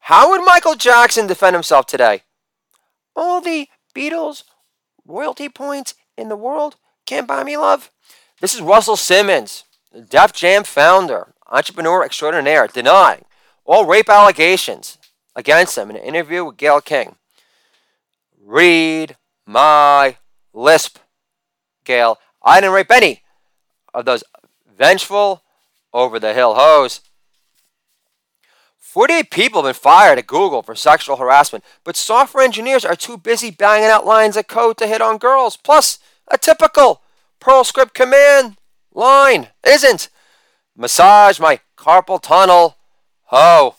[0.00, 2.22] How would Michael Jackson defend himself today?
[3.16, 4.44] All the Beatles
[5.06, 6.76] royalty points in the world
[7.06, 7.90] can't buy me love.
[8.40, 9.64] This is Russell Simmons,
[10.08, 13.24] Def Jam founder, entrepreneur extraordinaire, denying
[13.64, 14.98] all rape allegations
[15.34, 17.16] against him in an interview with Gayle King.
[18.40, 20.16] Read my
[20.52, 20.98] lisp,
[21.84, 22.18] Gayle.
[22.42, 23.22] I didn't rape any
[23.94, 24.24] of those
[24.78, 25.42] vengeful,
[25.92, 27.00] over the hill hoes.
[28.78, 33.18] 48 people have been fired at Google for sexual harassment, but software engineers are too
[33.18, 35.56] busy banging out lines of code to hit on girls.
[35.58, 37.02] Plus, a typical
[37.38, 38.56] Perl script command
[38.92, 40.08] line isn't
[40.74, 42.76] massage my carpal tunnel.
[43.24, 43.76] Ho.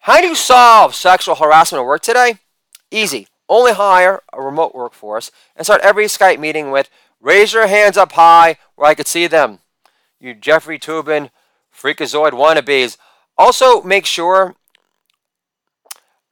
[0.00, 2.38] How do you solve sexual harassment at work today?
[2.90, 3.28] Easy.
[3.48, 8.12] Only hire a remote workforce and start every Skype meeting with raise your hands up
[8.12, 9.60] high where I could see them.
[10.20, 11.30] You Jeffrey Toobin
[11.74, 12.96] freakazoid wannabes.
[13.36, 14.54] Also, make sure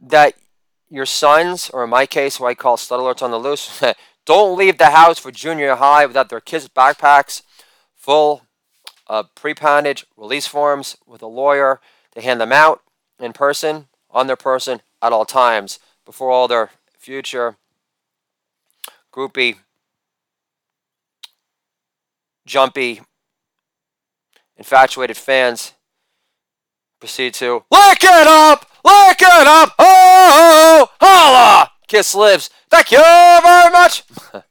[0.00, 0.34] that
[0.88, 3.82] your sons, or in my case, who I call stud alerts on the loose,
[4.24, 7.42] don't leave the house for junior high without their kids' backpacks
[7.94, 8.42] full
[9.06, 11.80] of pre-packaged release forms with a lawyer
[12.14, 12.82] to hand them out
[13.18, 17.56] in person, on their person, at all times before all their future
[19.12, 19.58] groupie,
[22.46, 23.00] jumpy,
[24.56, 25.74] infatuated fans
[27.00, 31.06] proceed to lick it up, lick it up, oh, oh, oh, oh.
[31.06, 32.50] holla, kiss lives.
[32.70, 34.04] Thank you very much.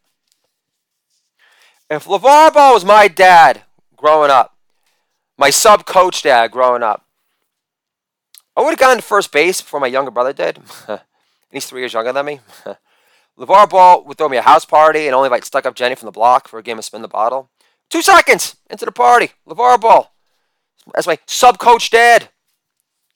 [1.89, 3.63] if LaVar Ball was my dad
[3.97, 4.55] growing up,
[5.37, 7.05] my sub coach dad growing up,
[8.55, 10.59] I would have gone to first base before my younger brother did.
[10.87, 10.99] and
[11.51, 12.39] he's three years younger than me.
[13.39, 16.05] LaVar Ball would throw me a house party and only invite stuck up Jenny from
[16.05, 17.49] the block for a game of spin the bottle.
[17.93, 20.11] Two seconds into the party, LaVar Ball.
[20.95, 22.29] As my sub coach dad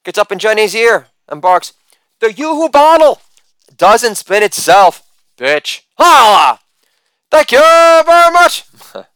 [0.04, 1.72] gets up in Jenny's ear and barks,
[2.20, 3.20] The Yoo-Hoo bottle
[3.76, 5.02] doesn't spin itself,
[5.36, 5.80] bitch.
[5.98, 6.60] Holla!
[7.28, 8.66] Thank you very much.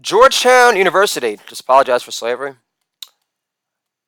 [0.00, 2.54] Georgetown University just apologized for slavery.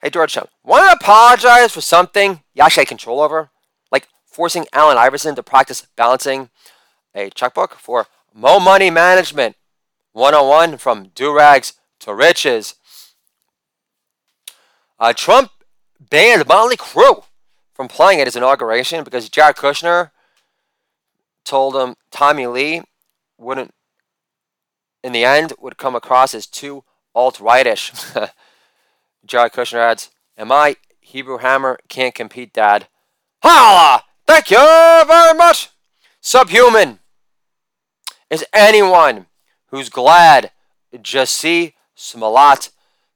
[0.03, 3.51] Hey, Georgetown, want to apologize for something you actually had control over?
[3.93, 6.51] Like forcing Allen Iverson to practice balancing
[7.15, 9.57] a checkbook for Mo Money Management
[10.13, 12.75] 101 from Durags to Riches.
[14.99, 15.51] Uh, Trump
[15.99, 17.25] banned Motley Crue
[17.75, 20.11] from playing at his inauguration because Jared Kushner
[21.45, 22.83] told him Tommy Lee
[23.39, 23.75] wouldn't,
[25.03, 26.85] in the end, would come across as too
[27.15, 27.93] alt-rightish.
[29.25, 32.87] Jared Kushner adds, Am I Hebrew Hammer can't compete, Dad."
[33.43, 34.05] Holla!
[34.27, 34.59] Thank you
[35.07, 35.70] very much.
[36.21, 36.99] Subhuman
[38.29, 39.27] is anyone
[39.69, 40.51] who's glad
[40.95, 42.71] Jussie Smollett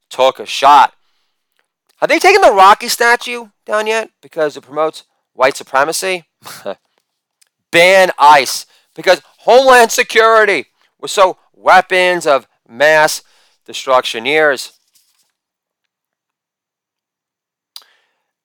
[0.08, 0.94] took a shot.
[1.98, 6.24] Have they taken the Rocky statue down yet because it promotes white supremacy?
[7.70, 10.66] Ban ICE because Homeland Security
[10.98, 13.22] was so weapons of mass
[13.64, 14.78] destruction years.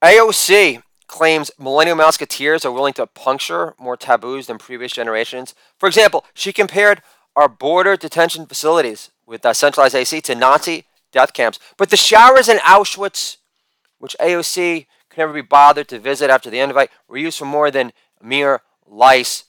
[0.02, 5.54] AOC claims Millennial musketeers are willing to puncture more taboos than previous generations.
[5.78, 7.02] For example, she compared
[7.36, 11.60] our border detention facilities with uh, centralized AC to Nazi death camps.
[11.78, 13.38] But the showers in Auschwitz,
[13.98, 17.72] which AOC could never be bothered to visit after the invite, were used for more
[17.72, 17.92] than
[18.22, 19.46] mere lice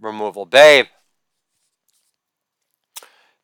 [0.00, 0.46] removal.
[0.46, 0.86] Babe,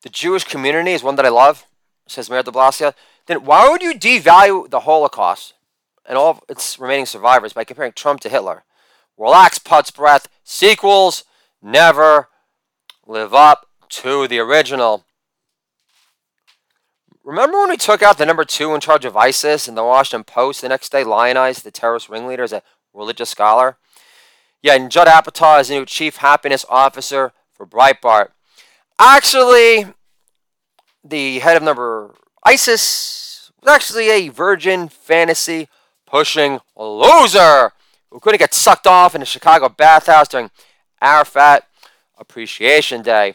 [0.03, 1.67] the Jewish community is one that I love,
[2.07, 2.95] says Mayor de Blasio.
[3.27, 5.55] Then why would you devalue the Holocaust?
[6.07, 8.65] And all of its remaining survivors by comparing Trump to Hitler.
[9.17, 10.29] Relax, Putz Breath.
[10.43, 11.25] Sequels
[11.63, 12.29] never
[13.07, 15.05] live up to the original.
[17.25, 20.25] remember when we took out the number two in charge of ISIS and the Washington
[20.25, 23.77] Post the next day lionized the terrorist ringleader as a religious scholar?
[24.63, 28.29] Yeah, and Judd Apatow is the new chief happiness officer for Breitbart.
[28.99, 29.87] Actually,
[31.05, 35.69] the head of number ISIS was actually a virgin fantasy
[36.13, 37.73] pushing a loser
[38.11, 40.51] who couldn't get sucked off in a Chicago bathhouse during
[41.01, 41.67] Arafat
[42.19, 43.35] Appreciation Day.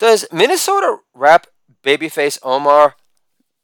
[0.00, 1.46] Does Minnesota rep
[1.82, 2.96] babyface Omar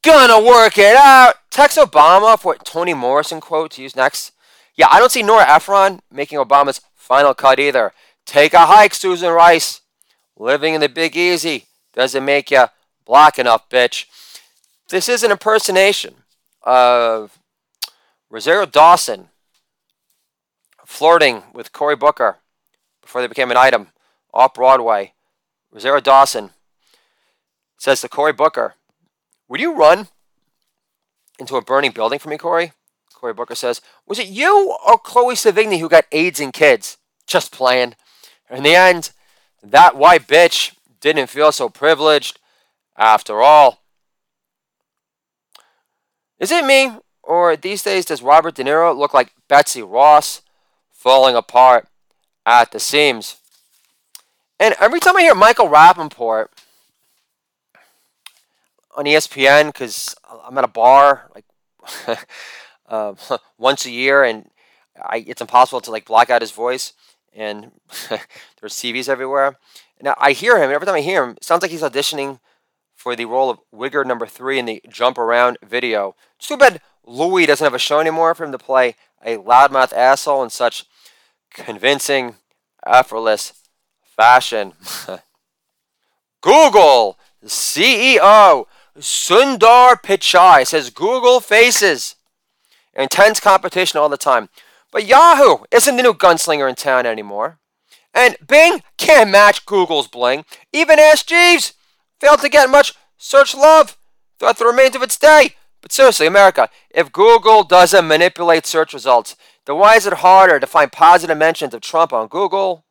[0.01, 1.35] gonna work it out?
[1.51, 4.31] Text Obama for Toni Morrison quote to use next.
[4.75, 7.91] Yeah, I don't see Nora Ephron making Obama's final cut either.
[8.25, 9.81] Take a hike, Susan Rice.
[10.37, 12.65] Living in the Big Easy doesn't make you
[13.05, 14.05] black enough, bitch.
[14.89, 16.22] This is an impersonation
[16.63, 17.39] of
[18.29, 19.29] Rosario Dawson
[20.85, 22.37] flirting with Cory Booker
[23.01, 23.87] before they became an item
[24.33, 25.13] off Broadway.
[25.71, 26.51] Rosario Dawson
[27.77, 28.75] says to Cory Booker,
[29.49, 30.07] Would you run
[31.39, 32.71] into a burning building for me, Cory?
[33.13, 36.97] Cory Booker says, Was it you or Chloe Sevigny who got AIDS in kids?
[37.27, 37.95] Just playing.
[38.49, 39.11] In the end,
[39.61, 42.39] that white bitch didn't feel so privileged
[42.97, 43.82] after all.
[46.43, 46.91] Is it me,
[47.23, 50.41] or these days does Robert De Niro look like Betsy Ross
[50.91, 51.87] falling apart
[52.45, 53.37] at the seams?
[54.59, 56.47] And every time I hear Michael Rapaport
[58.97, 60.15] on ESPN, because
[60.45, 61.45] I'm at a bar like
[62.89, 63.15] uh,
[63.57, 64.49] once a year, and
[65.01, 66.91] I, it's impossible to like block out his voice,
[67.33, 67.71] and
[68.59, 69.55] there's TVs everywhere.
[70.01, 72.41] Now I hear him, and every time I hear him, it sounds like he's auditioning
[73.03, 76.15] for the role of Wigger number three in the Jump Around video.
[76.39, 78.95] Too bad Louis doesn't have a show anymore for him to play
[79.25, 80.85] a loudmouth asshole in such
[81.53, 82.37] convincing,
[82.87, 83.51] effortless
[84.01, 84.71] fashion.
[86.41, 92.15] Google CEO Sundar Pichai says Google faces
[92.93, 94.47] intense competition all the time.
[94.93, 97.59] But Yahoo isn't the new gunslinger in town anymore.
[98.13, 100.45] And Bing can't match Google's bling.
[100.71, 101.73] Even Ask Jeeves
[102.23, 103.97] failed to get much search love
[104.39, 105.55] throughout the remainder of its day.
[105.81, 110.65] But seriously, America, if Google doesn't manipulate search results, then why is it harder to
[110.65, 112.85] find positive mentions of Trump on Google?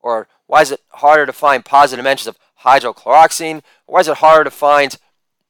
[0.00, 3.58] Or why is it harder to find positive mentions of hydrochloroxine?
[3.88, 4.96] Or why is it harder to find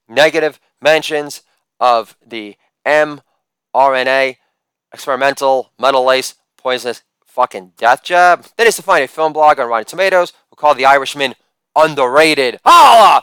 [0.09, 1.43] negative mentions
[1.79, 2.57] of the
[2.87, 4.37] mRNA
[4.95, 8.47] experimental metal lace poisonous fucking death jab?
[8.57, 11.35] Then is to find a film blog on Rotten Tomatoes who called The Irishman
[11.77, 12.59] underrated.
[12.64, 13.23] Holla!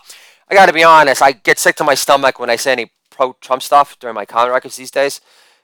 [0.49, 3.33] I gotta be honest, I get sick to my stomach when I say any pro
[3.41, 5.21] Trump stuff during my comment records these days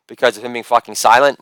[0.07, 1.39] because of him being fucking silent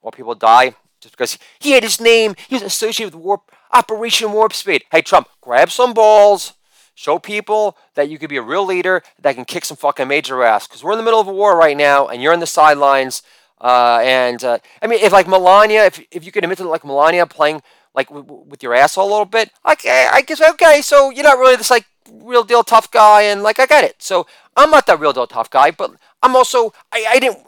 [0.00, 4.32] while people die just because he had his name, he was associated with Warp Operation
[4.32, 4.84] Warp Speed.
[4.90, 6.54] Hey, Trump, grab some balls.
[6.94, 10.42] Show people that you could be a real leader that can kick some fucking major
[10.42, 10.66] ass.
[10.66, 13.22] Because we're in the middle of a war right now, and you're on the sidelines.
[13.60, 16.84] Uh, and uh, I mean, if like Melania, if if you could admit to like
[16.84, 17.62] Melania playing
[17.96, 20.82] like w- with your asshole a little bit, okay, eh, I guess okay.
[20.82, 24.02] So you're not really this like real deal tough guy, and like I get it.
[24.02, 24.26] So
[24.56, 25.92] I'm not that real deal tough guy, but
[26.22, 27.46] I'm also I, I didn't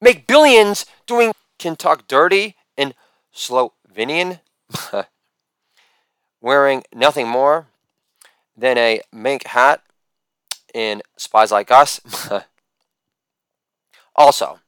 [0.00, 2.94] make billions doing can talk dirty in
[3.34, 4.40] Slovenian,
[6.40, 7.68] wearing nothing more
[8.56, 9.82] than a mink hat
[10.74, 12.00] in Spies Like Us.
[14.16, 14.60] also,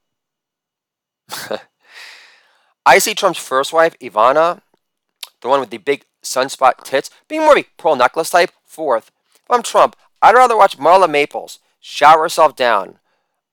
[2.86, 4.60] I see Trump's first wife, Ivana,
[5.44, 8.50] the one with the big sunspot tits, being more of a pearl necklace type.
[8.64, 12.98] Fourth, if I'm Trump, I'd rather watch Marla Maples shower herself down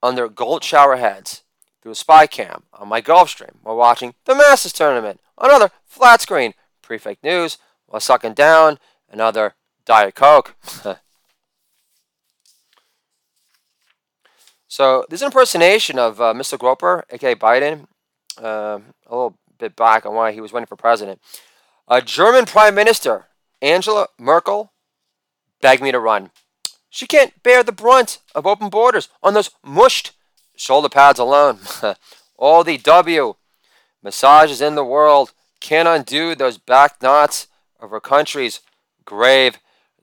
[0.02, 1.44] under gold shower heads
[1.84, 6.54] through a spy cam on my Gulfstream while watching the Masters tournament another flat screen
[6.98, 8.78] fake news while sucking down
[9.10, 10.56] another Diet Coke.
[14.68, 16.60] so, this impersonation of uh, Mr.
[16.60, 17.88] Groper, aka Biden,
[18.38, 21.22] uh, a little bit back on why he was running for president.
[21.92, 23.28] A German Prime Minister,
[23.62, 24.72] Angela Merkel,
[25.60, 26.32] begged me to run.
[26.90, 30.14] She can't bear the brunt of open borders on those mushed
[30.56, 31.60] shoulder pads alone.
[32.38, 33.36] All the W
[34.02, 38.62] massages in the world can't undo those back knots of our country's
[39.04, 39.60] grave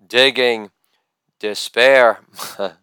[0.07, 0.70] digging
[1.41, 2.18] despair.
[2.59, 2.74] New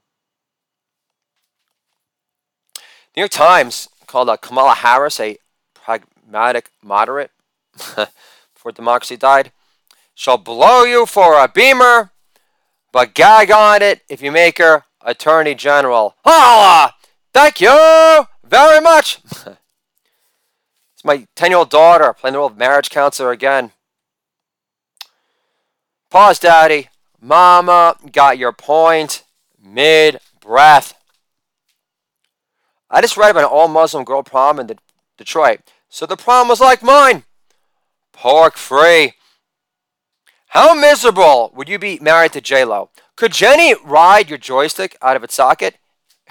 [3.15, 5.37] York Times called uh, Kamala Harris a
[5.75, 7.29] pragmatic moderate
[8.65, 9.51] before democracy died.
[10.15, 12.11] Shall blow you for a beamer,
[12.91, 16.15] but gag on it if you make her attorney general.
[16.25, 16.95] Holla!
[17.31, 19.19] Thank you very much.
[20.93, 23.71] it's my 10 year old daughter playing the role of marriage counselor again.
[26.09, 26.89] Pause, Daddy.
[27.21, 29.23] Mama got your point
[29.61, 30.95] mid breath.
[32.89, 34.71] I just read about an all Muslim girl prom in
[35.17, 35.59] Detroit.
[35.89, 37.25] So the prom was like mine
[38.15, 39.13] pork free.
[40.47, 42.89] How miserable would you be married to J-Lo?
[43.15, 45.77] Could Jenny ride your joystick out of its socket?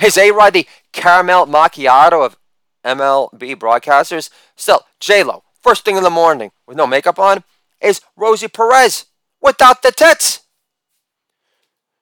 [0.03, 2.37] Is A-Rod the caramel macchiato of
[2.85, 4.31] MLB broadcasters?
[4.57, 7.45] Still, J-Lo, first thing in the morning, with no makeup on,
[7.81, 9.05] is Rosie Perez
[9.41, 10.41] without the tits.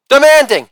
[0.09, 0.71] Demanding.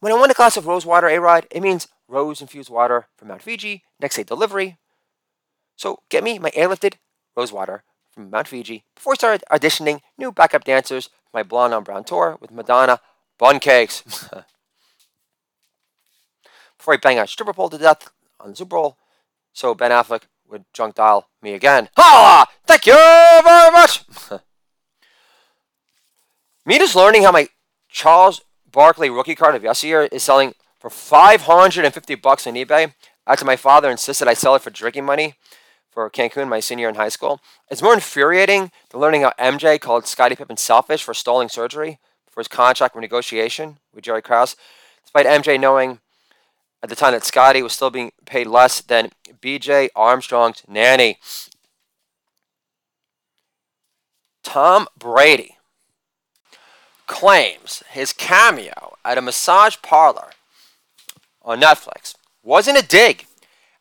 [0.00, 3.42] When I want a glass of rose water, A-Rod, it means rose-infused water from Mount
[3.42, 4.76] Fiji, next day delivery.
[5.76, 6.94] So get me my airlifted
[7.36, 7.84] rose water
[8.14, 12.04] from Mount Fiji before I started auditioning new backup dancers for my Blonde on Brown
[12.04, 13.00] tour with Madonna
[13.38, 14.02] Bun Cakes.
[16.78, 18.96] before I bang a stripper pole to death on the Super Bowl,
[19.52, 21.88] so Ben Affleck would drunk dial me again.
[21.96, 22.46] Holla!
[22.66, 24.04] Thank you very much!
[26.66, 27.48] me just learning how my
[27.88, 32.92] Charles Barkley rookie card of yesteryear is selling for 550 bucks on eBay
[33.26, 35.34] after my father insisted I sell it for drinking money
[35.94, 37.40] for Cancun my senior in high school.
[37.70, 42.40] It's more infuriating than learning how MJ called Scottie Pippen selfish for stalling surgery for
[42.40, 44.56] his contract renegotiation with Jerry Krause,
[45.02, 46.00] despite MJ knowing
[46.82, 51.18] at the time that Scottie was still being paid less than BJ Armstrong's nanny.
[54.42, 55.56] Tom Brady
[57.06, 60.30] claims his cameo at a massage parlor
[61.42, 63.26] on Netflix wasn't a dig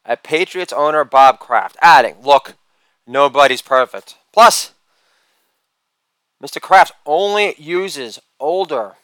[0.06, 2.56] at Patriots owner Bob Kraft, adding, Look,
[3.08, 4.18] nobody's perfect.
[4.32, 4.72] Plus,
[6.44, 6.60] Mr.
[6.62, 8.96] Kraft only uses older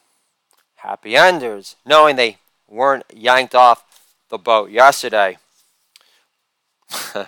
[0.75, 2.37] happy enders, knowing they
[2.67, 3.83] weren't yanked off
[4.29, 5.37] the boat yesterday.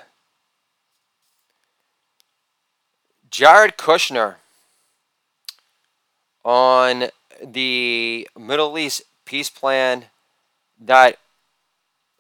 [3.30, 4.36] Jared Kushner
[6.44, 7.06] on
[7.42, 10.06] the Middle East peace plan
[10.80, 11.18] that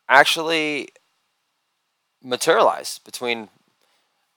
[0.07, 0.89] actually
[2.23, 3.49] materialize between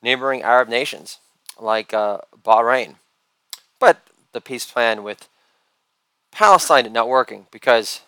[0.03, 1.19] neighboring Arab nations
[1.59, 2.97] like uh, Bahrain.
[3.79, 4.01] But
[4.33, 5.29] the peace plan with
[6.31, 8.01] Palestine is not working because,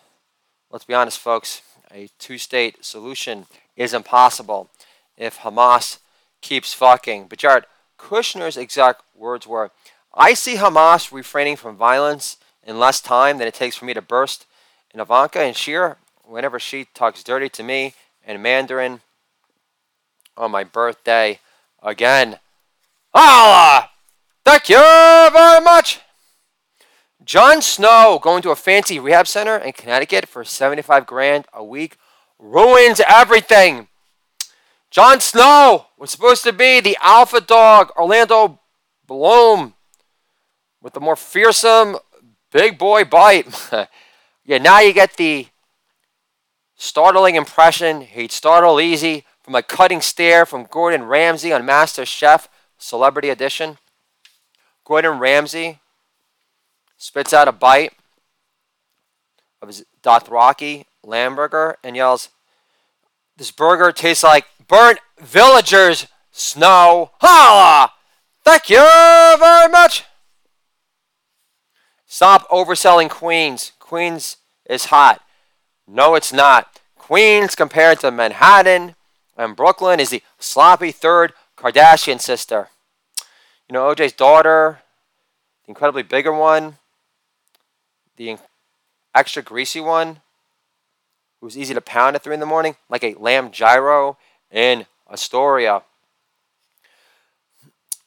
[0.70, 1.62] let's be honest, folks,
[1.92, 3.46] a two state solution
[3.76, 4.68] is impossible
[5.16, 5.98] if Hamas
[6.40, 7.26] keeps fucking.
[7.28, 7.64] But Jared
[7.98, 9.70] Kushner's exact words were
[10.14, 14.02] I see Hamas refraining from violence in less time than it takes for me to
[14.02, 14.46] burst
[14.92, 17.94] in Ivanka and Shir whenever she talks dirty to me
[18.26, 19.00] in Mandarin
[20.36, 21.40] on my birthday
[21.82, 22.38] again.
[23.12, 23.90] Allah!
[24.44, 26.00] Thank you very much!
[27.24, 31.98] Jon Snow going to a fancy rehab center in Connecticut for 75 grand a week
[32.38, 33.88] ruins everything.
[34.90, 38.60] Jon Snow was supposed to be the alpha dog, Orlando
[39.06, 39.74] Bloom,
[40.80, 41.98] with the more fearsome
[42.50, 43.46] big boy bite.
[44.44, 45.48] yeah, now you get the
[46.76, 48.00] startling impression.
[48.00, 53.78] He'd startle easy, from a cutting stare from Gordon Ramsay on Master Chef Celebrity Edition.
[54.84, 55.78] Gordon Ramsay
[56.96, 57.92] spits out a bite
[59.62, 62.30] of his Dothraki lamb burger and yells,
[63.36, 67.12] This burger tastes like burnt villagers' snow.
[67.20, 67.92] Holla!
[68.44, 68.78] Thank you
[69.38, 70.02] very much.
[72.04, 73.70] Stop overselling Queens.
[73.78, 74.38] Queens
[74.68, 75.22] is hot.
[75.86, 76.80] No, it's not.
[76.96, 78.95] Queens compared to Manhattan
[79.36, 82.68] and Brooklyn is the sloppy third Kardashian sister.
[83.68, 84.80] You know, OJ's daughter,
[85.64, 86.76] the incredibly bigger one,
[88.16, 88.38] the
[89.14, 90.20] extra greasy one,
[91.40, 94.16] who's easy to pound at 3 in the morning, like a lamb gyro
[94.50, 95.82] in Astoria.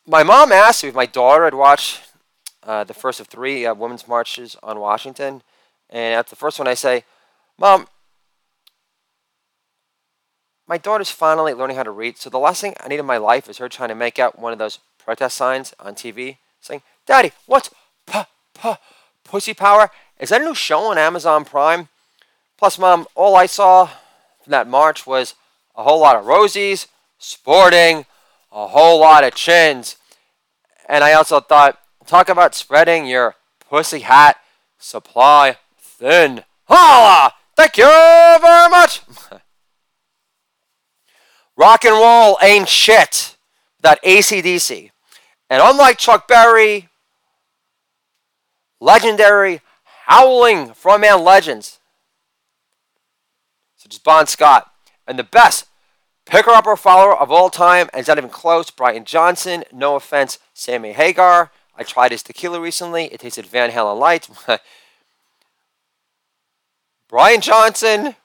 [0.06, 2.02] My mom asked me if my daughter had watched
[2.64, 5.42] uh, the first of three uh, women's marches on Washington.
[5.90, 7.04] And at the first one, I say,
[7.58, 7.88] Mom,
[10.70, 13.18] my daughter's finally learning how to read, so the last thing I need in my
[13.18, 16.84] life is her trying to make out one of those protest signs on TV saying,
[17.08, 17.72] Daddy, what's
[18.06, 18.20] p
[18.54, 18.74] p
[19.24, 19.90] pussy power?
[20.20, 21.90] Is that a new show on Amazon Prime?
[22.56, 23.88] Plus, Mom, all I saw
[24.44, 25.34] from that march was
[25.76, 26.86] a whole lot of rosies,
[27.18, 28.06] sporting,
[28.52, 29.96] a whole lot of chins.
[30.88, 33.36] And I also thought, talk about spreading your
[33.68, 34.38] pussy hat
[34.78, 36.44] supply thin.
[36.68, 37.34] Holla!
[37.56, 39.02] Thank you very much!
[41.60, 43.36] Rock and roll ain't shit
[43.76, 44.92] without ACDC.
[45.50, 46.88] And unlike Chuck Berry,
[48.80, 49.60] legendary
[50.06, 51.80] howling frontman legends,
[53.76, 54.72] such as Bon Scott,
[55.06, 55.66] and the best
[56.26, 59.66] picker upper follower of all time, and it's not even close, Brian Johnson.
[59.74, 61.52] No offense, Sammy Hagar.
[61.76, 63.06] I tried his tequila recently.
[63.08, 64.30] It tasted Van Halen light.
[67.10, 68.16] Brian Johnson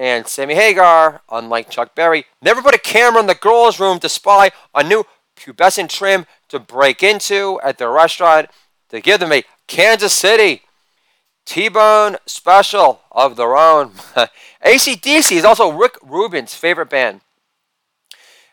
[0.00, 4.08] and Sammy Hagar, unlike Chuck Berry, never put a camera in the girls' room to
[4.08, 5.04] spy on new
[5.36, 8.48] pubescent trim to break into at the restaurant
[8.88, 10.62] to give them a Kansas City
[11.44, 13.90] T-Bone special of their own.
[14.64, 17.20] ACDC is also Rick Rubin's favorite band.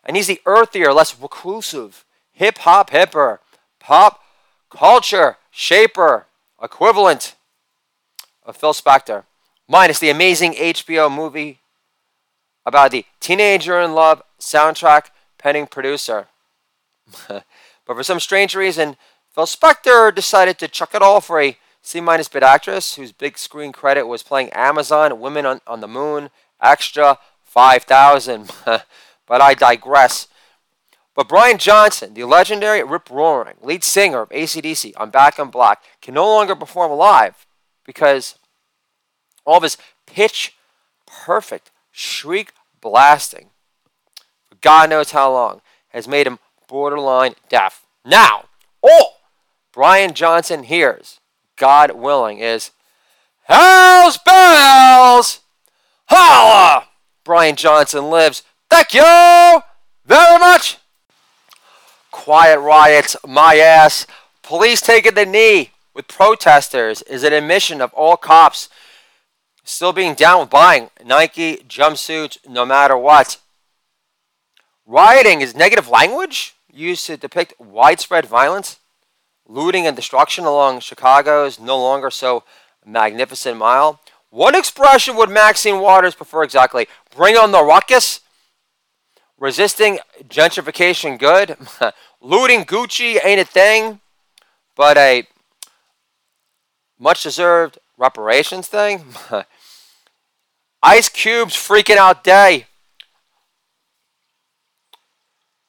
[0.04, 3.40] And he's the earthier, less reclusive, hip-hop hipper,
[3.80, 4.20] pop
[4.70, 6.26] culture shaper
[6.62, 7.36] equivalent
[8.44, 9.24] of Phil Spector,
[9.68, 11.60] minus the amazing HBO movie
[12.66, 15.08] about the teenager in love soundtrack
[15.38, 16.28] penning producer.
[17.28, 17.44] but
[17.86, 18.98] for some strange reason,
[19.34, 23.38] Phil Spector decided to chuck it all for a C minus bid actress whose big
[23.38, 26.30] screen credit was playing Amazon Women on, on the Moon
[26.62, 28.52] Extra 5000.
[28.66, 30.28] but I digress.
[31.16, 35.82] But Brian Johnson, the legendary Rip Roaring, lead singer of ACDC on Back in Black,
[36.02, 37.48] can no longer perform live
[37.86, 38.36] because
[39.48, 40.56] all of his pitch
[41.08, 43.50] perfect shriek blasting
[44.48, 46.38] for God knows how long has made him
[46.68, 47.86] borderline deaf.
[48.06, 48.46] Now,
[48.84, 49.22] all
[49.74, 51.20] Brian Johnson hears,
[51.56, 52.72] God willing, is
[53.44, 55.40] Hell's Bells!
[56.08, 56.88] Holla!
[57.24, 58.44] Brian Johnson lives.
[58.70, 59.62] Thank you
[60.06, 60.78] very much.
[62.12, 64.06] Quiet riots, my ass.
[64.42, 68.70] Police taking the knee with protesters is an admission of all cops
[69.68, 73.38] still being down with buying Nike jumpsuits no matter what.
[74.86, 78.80] Rioting is negative language used to depict widespread violence,
[79.48, 82.44] looting and destruction along Chicago's no longer so
[82.86, 84.00] magnificent mile.
[84.30, 86.88] What expression would Maxine Waters prefer exactly?
[87.16, 88.22] Bring on the ruckus?
[89.40, 91.58] Resisting gentrification good?
[92.22, 94.00] Looting Gucci ain't a thing,
[94.76, 95.28] but a
[97.00, 99.06] much deserved reparations thing.
[100.84, 102.68] Ice Cube's freaking out day.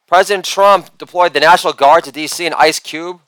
[0.06, 2.44] President Trump deployed the National Guard to D.C.
[2.46, 3.20] and Ice Cube.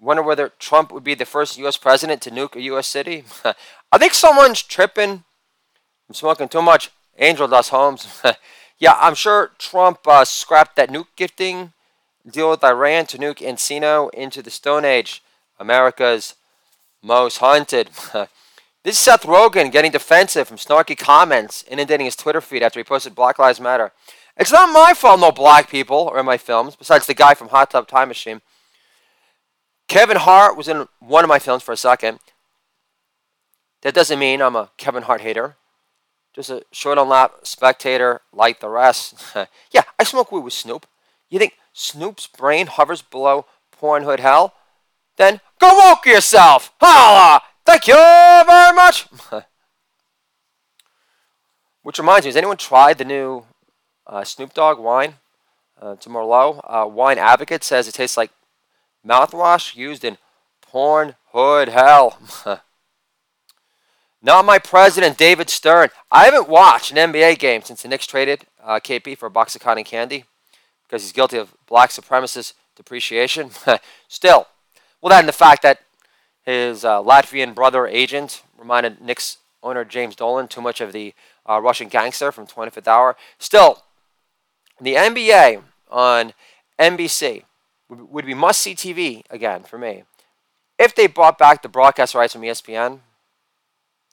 [0.00, 1.76] Wonder whether Trump would be the first U.S.
[1.76, 2.86] president to nuke a U.S.
[2.86, 3.24] city.
[3.92, 5.24] I think someone's tripping.
[6.08, 8.22] I'm smoking too much angel dust, Holmes.
[8.78, 11.72] yeah, I'm sure Trump uh, scrapped that nuke gifting
[12.30, 15.22] deal with Iran to nuke Encino into the Stone Age,
[15.58, 16.34] America's
[17.02, 17.90] most haunted.
[18.88, 22.84] this is Seth Rogen getting defensive from snarky comments inundating his Twitter feed after he
[22.84, 23.92] posted Black Lives Matter.
[24.34, 27.48] It's not my fault no black people are in my films, besides the guy from
[27.48, 28.40] Hot Tub Time Machine.
[29.88, 32.18] Kevin Hart was in one of my films for a second.
[33.82, 35.56] That doesn't mean I'm a Kevin Hart hater.
[36.34, 39.22] Just a short on lap spectator like the rest.
[39.70, 40.86] yeah, I smoke weed with Snoop.
[41.28, 43.44] You think Snoop's brain hovers below
[43.78, 44.54] pornhood hell?
[45.18, 46.72] Then go woke yourself!
[46.80, 47.42] Holla!
[47.68, 47.94] Thank you
[48.46, 49.06] very much!
[51.82, 53.44] Which reminds me, has anyone tried the new
[54.06, 55.16] uh, Snoop Dogg wine?
[55.78, 56.62] Uh, to Merlot.
[56.64, 58.30] Uh, wine Advocate says it tastes like
[59.06, 60.16] mouthwash used in
[60.62, 62.18] porn hood hell.
[64.22, 65.90] Not my president, David Stern.
[66.10, 69.54] I haven't watched an NBA game since the Knicks traded uh, KP for a box
[69.54, 70.24] of cotton candy
[70.86, 73.50] because he's guilty of black supremacist depreciation.
[74.08, 74.46] Still,
[75.02, 75.80] well, that and the fact that
[76.48, 81.12] his uh, Latvian brother agent reminded Knicks owner James Dolan too much of the
[81.46, 83.16] uh, Russian gangster from 25th Hour.
[83.38, 83.82] Still,
[84.80, 86.32] the NBA on
[86.78, 87.42] NBC
[87.90, 90.04] would, be must see TV again for me.
[90.78, 93.00] If they brought back the broadcast rights from ESPN,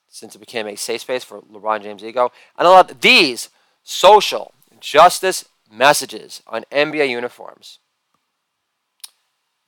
[0.10, 3.48] since it became a safe space for LeBron James' ego, and allowed these
[3.82, 7.80] social justice messages on NBA uniforms,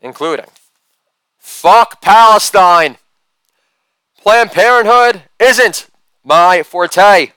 [0.02, 0.48] including
[1.48, 2.98] Fuck Palestine!
[4.22, 5.88] Planned Parenthood isn't
[6.22, 7.32] my forte.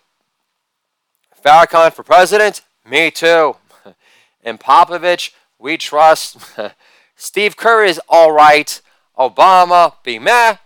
[1.42, 2.62] Farrakhan for president?
[2.84, 3.54] Me too.
[4.42, 5.30] and Popovich,
[5.60, 6.38] we trust.
[7.16, 8.82] Steve Kerr is alright.
[9.16, 10.56] Obama, be meh.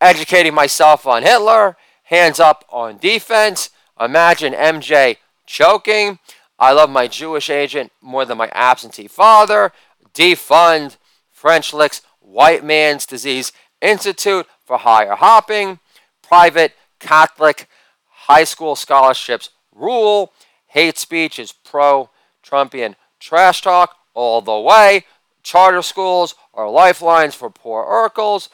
[0.00, 1.76] Educating myself on Hitler.
[2.04, 3.70] Hands up on defense.
[4.00, 5.16] Imagine MJ
[5.46, 6.20] choking.
[6.60, 9.72] I love my Jewish agent more than my absentee father.
[10.14, 10.96] Defund
[11.32, 13.52] French licks white man's disease.
[13.80, 15.78] Institute for Higher Hopping.
[16.22, 17.68] Private Catholic
[18.08, 20.32] high school scholarships rule.
[20.68, 22.10] Hate speech is pro
[22.42, 25.04] Trumpian trash talk all the way.
[25.42, 28.48] Charter schools are lifelines for poor Urkels.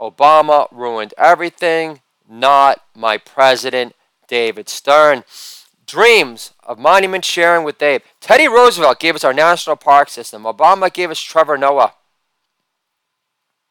[0.00, 2.00] Obama ruined everything.
[2.28, 3.94] Not my president,
[4.26, 5.22] David Stern.
[5.92, 8.00] Dreams of monument sharing with Dave.
[8.18, 10.44] Teddy Roosevelt gave us our national park system.
[10.44, 11.92] Obama gave us Trevor Noah.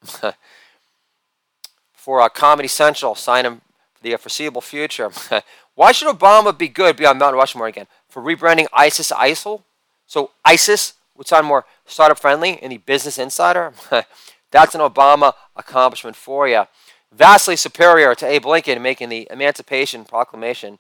[1.94, 3.62] for uh, Comedy Central, sign him
[3.96, 5.10] for the foreseeable future.
[5.76, 7.88] Why should Obama be good, beyond Mount Rushmore again?
[8.08, 9.64] For rebranding ISIS ISIL?
[10.06, 13.74] So ISIS would sound more startup friendly the Business Insider?
[14.52, 16.66] That's an Obama accomplishment for you.
[17.12, 20.78] Vastly superior to Abe Lincoln making the Emancipation Proclamation,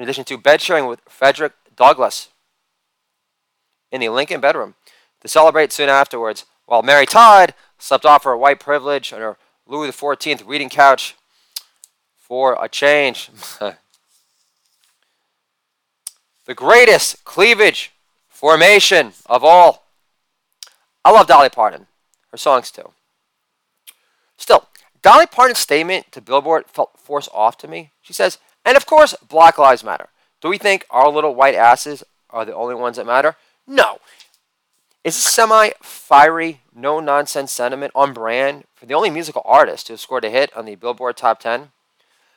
[0.00, 2.30] in addition to bed sharing with Frederick Douglass
[3.92, 4.74] in the Lincoln bedroom
[5.20, 9.36] to celebrate soon afterwards, while Mary Todd slept off her white privilege on her
[9.66, 11.16] Louis XIV reading couch
[12.16, 13.28] for a change.
[16.46, 17.92] the greatest cleavage
[18.26, 19.84] formation of all.
[21.04, 21.88] I love Dolly Parton.
[22.30, 22.92] Her songs too.
[24.38, 24.66] Still,
[25.02, 27.90] Dolly Parton's statement to Billboard felt forced off to me.
[28.00, 30.08] She says, and of course, Black Lives Matter.
[30.40, 33.36] Do we think our little white asses are the only ones that matter?
[33.66, 33.98] No.
[35.02, 39.94] Is this semi fiery, no nonsense sentiment on brand for the only musical artist who
[39.94, 41.70] have scored a hit on the Billboard Top 10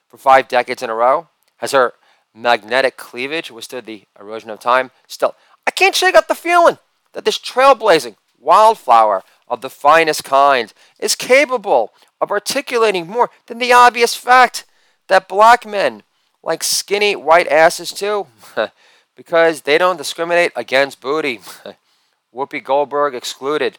[0.08, 1.28] for five decades in a row?
[1.58, 1.94] Has her
[2.34, 4.92] magnetic cleavage withstood the erosion of time?
[5.08, 5.36] Still,
[5.68, 6.78] I can't shake out the feeling
[7.14, 13.74] that this trailblazing wildflower of the finest kind is capable of articulating more than the
[13.74, 14.66] obvious fact
[15.08, 16.04] that black men
[16.44, 18.28] like skinny white asses too,
[19.16, 21.40] because they don't discriminate against booty.
[22.36, 23.78] Whoopi Goldberg excluded.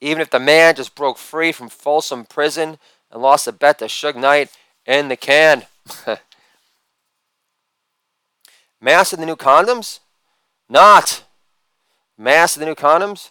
[0.00, 2.78] Even if the man just broke free from Folsom Prison
[3.10, 4.50] and lost a bet to Suge Knight
[4.86, 5.64] in the can.
[8.80, 10.00] Mass of the new condoms?
[10.68, 11.24] Not.
[12.18, 13.30] Mass of the new condoms?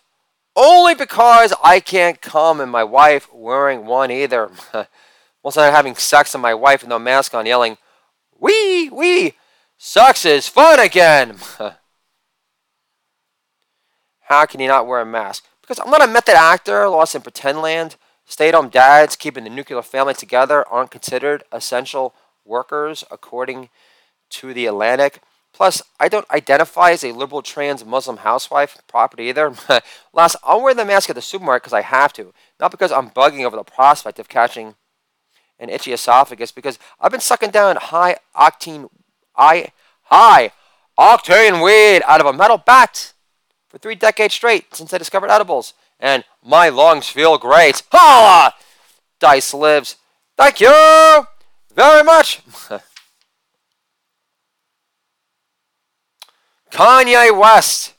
[0.55, 4.51] Only because I can't come and my wife wearing one either.
[5.43, 7.77] Once I'm having sex with my wife with no mask on, yelling,
[8.39, 9.33] Wee, wee,
[9.77, 11.37] sex is fun again.
[14.21, 15.45] How can you not wear a mask?
[15.61, 17.95] Because I'm not a method actor lost in pretend land.
[18.25, 22.13] Stay at home dads keeping the nuclear family together aren't considered essential
[22.45, 23.69] workers, according
[24.29, 25.21] to The Atlantic.
[25.53, 29.53] Plus, I don't identify as a liberal trans Muslim housewife property either.
[30.13, 33.11] Last, I'll wear the mask at the supermarket because I have to, not because I'm
[33.11, 34.75] bugging over the prospect of catching
[35.63, 38.89] an itchy esophagus, because I've been sucking down high octane,
[39.35, 39.69] I,
[40.03, 40.51] high
[40.99, 43.13] octane weed out of a metal bat
[43.69, 47.81] for three decades straight since I discovered edibles, and my lungs feel great.
[47.91, 48.53] Holla!
[49.19, 49.95] Dice lives.
[50.35, 51.25] Thank you
[51.73, 52.41] very much.
[56.71, 57.93] Kanye West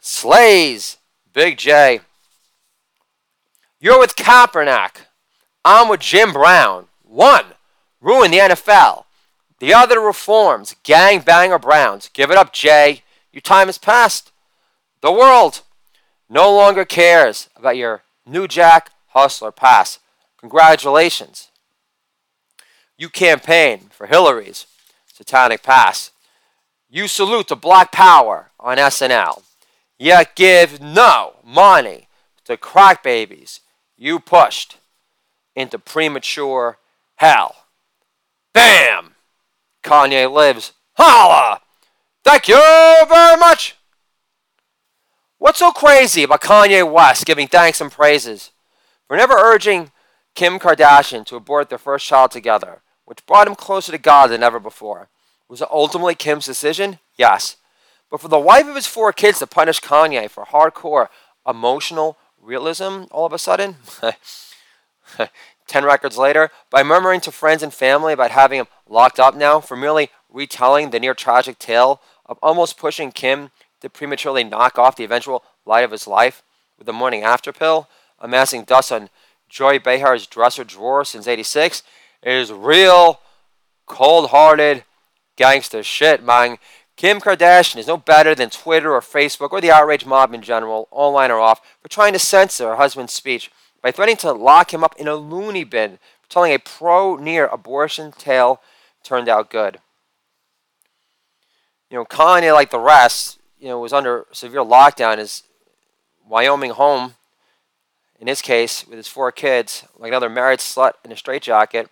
[0.00, 0.96] slays
[1.32, 2.00] Big J.
[3.80, 4.96] You're with Kaepernick.
[5.64, 6.86] I'm with Jim Brown.
[7.12, 7.44] One,
[8.00, 9.04] ruin the NFL.
[9.58, 12.08] The other reforms, gang banger Browns.
[12.14, 13.02] Give it up, Jay.
[13.32, 14.32] Your time has passed.
[15.02, 15.60] The world
[16.30, 19.98] no longer cares about your New Jack Hustler pass.
[20.38, 21.48] Congratulations.
[22.96, 24.64] You campaign for Hillary's
[25.12, 26.12] satanic pass.
[26.88, 29.42] You salute the Black Power on SNL,
[29.98, 32.08] yet give no money
[32.46, 33.60] to crack babies
[33.98, 34.78] you pushed
[35.54, 36.78] into premature
[37.22, 37.54] hell.
[38.52, 39.14] Bam!
[39.84, 40.72] Kanye lives.
[40.94, 41.60] Holla!
[42.24, 42.60] Thank you
[43.08, 43.76] very much!
[45.38, 48.50] What's so crazy about Kanye West giving thanks and praises
[49.06, 49.92] for never urging
[50.34, 54.42] Kim Kardashian to abort their first child together, which brought him closer to God than
[54.42, 55.08] ever before?
[55.48, 56.98] Was it ultimately Kim's decision?
[57.16, 57.56] Yes.
[58.10, 61.06] But for the wife of his four kids to punish Kanye for hardcore
[61.46, 63.76] emotional realism all of a sudden,
[65.72, 69.58] 10 records later, by murmuring to friends and family about having him locked up now
[69.58, 73.50] for merely retelling the near tragic tale of almost pushing Kim
[73.80, 76.42] to prematurely knock off the eventual light of his life
[76.76, 79.08] with the morning after pill, amassing dust on
[79.48, 81.82] Joy Behar's dresser drawer since 86,
[82.22, 83.20] is real
[83.86, 84.84] cold hearted
[85.36, 86.58] gangster shit, man.
[86.96, 90.86] Kim Kardashian is no better than Twitter or Facebook or the outrage mob in general,
[90.90, 93.50] online or off, for trying to censor her husband's speech
[93.82, 98.12] by threatening to lock him up in a loony bin telling a pro near abortion
[98.12, 98.60] tale
[99.02, 99.78] turned out good.
[101.90, 105.18] You know, Kanye, like the rest, you know, was under severe lockdown.
[105.18, 105.42] His
[106.26, 107.14] Wyoming home,
[108.18, 111.90] in his case, with his four kids, like another married slut in a straitjacket.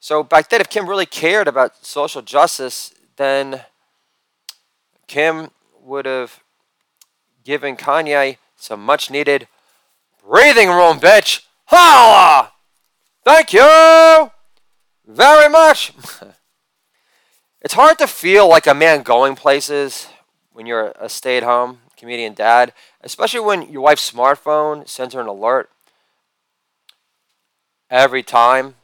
[0.00, 3.62] So back then, if Kim really cared about social justice, then
[5.06, 5.50] Kim
[5.82, 6.40] would have
[7.44, 9.48] given Kanye some much needed
[10.28, 11.44] breathing room, bitch.
[11.66, 12.52] Holla!
[13.24, 14.30] Thank you
[15.06, 15.92] very much.
[17.62, 20.06] It's hard to feel like a man going places
[20.52, 25.20] when you're a stay at home comedian dad, especially when your wife's smartphone sends her
[25.20, 25.68] an alert
[27.90, 28.76] every time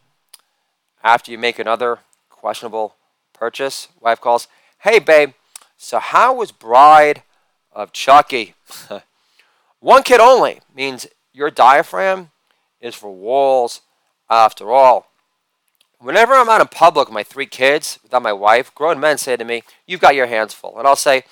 [1.04, 2.96] after you make another questionable
[3.32, 3.86] purchase.
[4.00, 5.34] Wife calls, Hey, babe,
[5.76, 7.22] so how was Bride
[7.70, 8.54] of Chucky?
[9.78, 12.30] One kid only means your diaphragm
[12.80, 13.82] is for walls
[14.28, 15.06] after all.
[15.98, 19.36] Whenever I'm out in public with my three kids, without my wife, grown men say
[19.36, 20.76] to me, You've got your hands full.
[20.78, 21.22] And I'll say,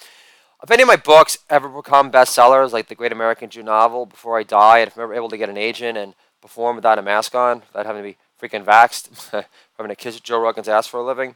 [0.62, 4.38] If any of my books ever become bestsellers, like the Great American Jew novel, before
[4.38, 7.03] I die, and if I'm ever able to get an agent and perform without a
[7.03, 9.44] mask on, without having to be freaking vaxxed,
[9.76, 11.34] having to kiss Joe Rogan's ass for a living,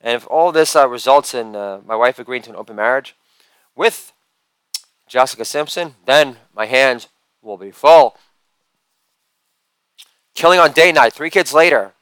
[0.00, 3.14] and if all this uh, results in uh, my wife agreeing to an open marriage
[3.74, 4.12] with
[5.06, 7.08] Jessica Simpson, then my hands
[7.46, 8.16] will be full.
[10.34, 11.92] Killing on day night, three kids later.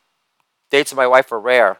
[0.71, 1.79] Dates with my wife are rare.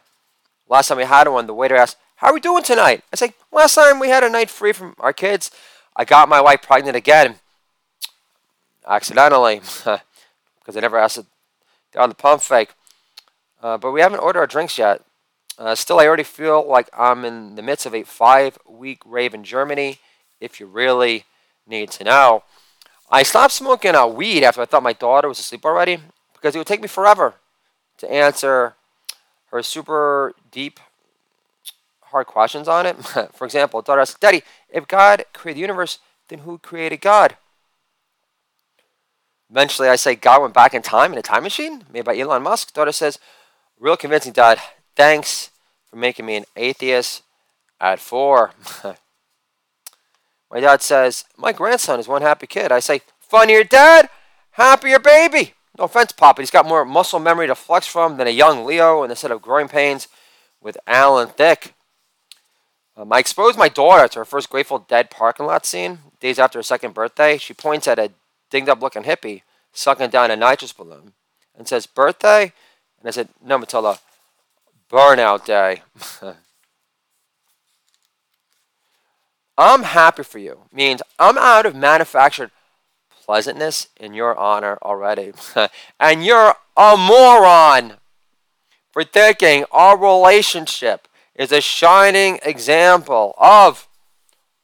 [0.69, 3.03] Last time we had one, the waiter asked, How are we doing tonight?
[3.11, 5.51] I say, Last time we had a night free from our kids,
[5.95, 7.35] I got my wife pregnant again.
[8.87, 9.61] Accidentally.
[10.65, 11.25] because I never asked it
[11.97, 12.73] on the pump fake.
[13.61, 15.01] Uh, but we haven't ordered our drinks yet.
[15.57, 19.33] Uh, still, I already feel like I'm in the midst of a five week rave
[19.33, 19.99] in Germany,
[20.41, 21.25] if you really
[21.67, 22.43] need to know.
[23.09, 25.99] I stopped smoking uh, weed after I thought my daughter was asleep already
[26.33, 27.35] because it would take me forever
[27.97, 28.75] to answer
[29.51, 30.79] her super deep,
[32.01, 32.95] hard questions on it.
[33.33, 35.99] For example, daughter asked, Daddy, if God created the universe,
[36.29, 37.37] then who created God?
[39.49, 42.41] Eventually, I say God went back in time in a time machine made by Elon
[42.41, 42.73] Musk.
[42.73, 43.19] Daughter says,
[43.79, 44.59] real convincing, Dad.
[44.95, 45.51] Thanks
[45.89, 47.21] for making me an atheist
[47.79, 48.51] at four.
[50.55, 52.71] my dad says, My grandson is one happy kid.
[52.71, 54.07] I say, Funnier dad,
[54.51, 55.53] happier baby.
[55.77, 56.41] No offense, Papa.
[56.41, 59.31] He's got more muscle memory to flex from than a young Leo in the set
[59.31, 60.07] of growing pains
[60.61, 61.73] with Alan Thicke.
[62.95, 66.57] Um, I exposed my daughter to her first Grateful Dead parking lot scene days after
[66.59, 67.37] her second birthday.
[67.37, 68.11] She points at a
[68.49, 69.41] dinged up looking hippie
[69.73, 71.11] sucking down a nitrous balloon
[71.57, 72.53] and says, Birthday?
[72.99, 73.99] And I said, No, Matilda,
[74.89, 75.81] burnout day.
[79.57, 82.51] I'm happy for you means I'm out of manufactured
[83.25, 85.33] pleasantness in your honor already.
[85.99, 87.93] and you're a moron
[88.91, 93.87] for thinking our relationship is a shining example of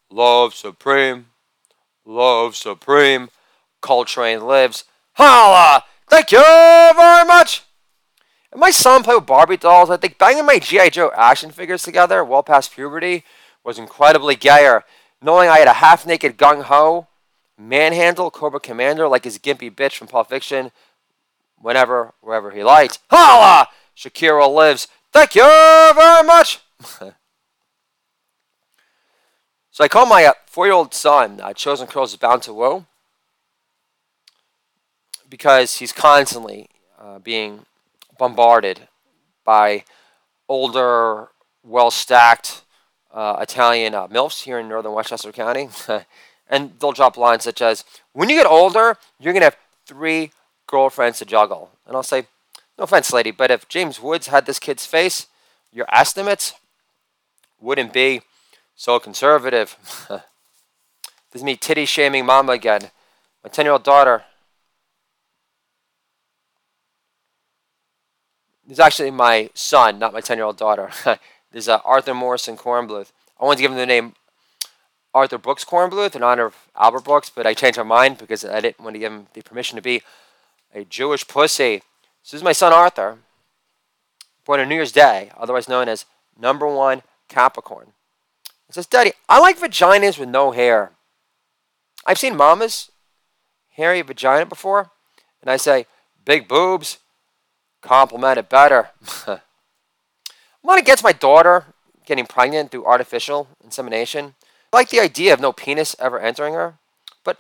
[0.10, 1.28] love supreme,
[2.06, 3.30] love supreme,
[3.82, 4.84] Coltrane lives.
[5.14, 5.84] Holla!
[6.10, 7.64] Thank you very much!
[8.52, 9.90] And my son played with Barbie dolls.
[9.90, 10.90] I think banging my G.I.
[10.90, 13.24] Joe action figures together well past puberty
[13.64, 14.84] was incredibly gayer.
[15.22, 17.08] Knowing I had a half naked gung ho,
[17.58, 20.72] manhandle Cobra Commander like his gimpy bitch from Pulp Fiction
[21.58, 23.00] whenever, wherever he liked.
[23.10, 23.68] Holla!
[23.96, 24.88] Shakira lives.
[25.12, 26.60] Thank you very much!
[29.72, 32.54] so I call my uh, four year old son, uh, Chosen Curls is Bound to
[32.54, 32.86] Woe
[35.30, 37.66] because he's constantly uh, being
[38.18, 38.88] bombarded
[39.44, 39.84] by
[40.48, 41.30] older,
[41.64, 42.64] well stacked
[43.14, 45.70] uh, Italian uh, MILFs here in northern Westchester County.
[46.50, 47.84] and they'll drop lines such as,
[48.14, 50.32] When you get older, you're going to have three
[50.68, 51.72] girlfriends to juggle.
[51.86, 52.28] And I'll say,
[52.78, 55.28] No offense, lady, but if James Woods had this kid's face,
[55.72, 56.54] your estimates
[57.60, 58.22] wouldn't be
[58.76, 59.78] so conservative.
[60.10, 60.22] this
[61.36, 62.92] is me titty shaming mama again.
[63.44, 64.24] My 10 year old daughter
[68.72, 70.92] This is actually my son, not my 10 year old daughter.
[71.52, 73.12] this is uh, Arthur Morrison Kornbluth.
[73.40, 74.14] I wanted to give him the name
[75.14, 78.62] Arthur Brooks Kornbluth in honor of Albert Brooks, but I changed my mind because I
[78.62, 80.02] didn't want to give him the permission to be
[80.74, 81.82] a Jewish pussy.
[82.24, 83.18] So this is my son Arthur,
[84.46, 86.06] born on New Year's Day, otherwise known as
[86.40, 87.94] number one Capricorn.
[88.68, 90.92] He says, Daddy, I like vaginas with no hair.
[92.06, 92.92] I've seen mamas
[93.72, 94.92] hairy vagina before,
[95.42, 95.88] and I say,
[96.24, 97.00] big boobs,
[97.82, 98.92] compliment it better.
[100.64, 101.66] I'm not against my daughter
[102.06, 104.36] getting pregnant through artificial insemination.
[104.72, 106.76] I like the idea of no penis ever entering her.
[107.24, 107.38] But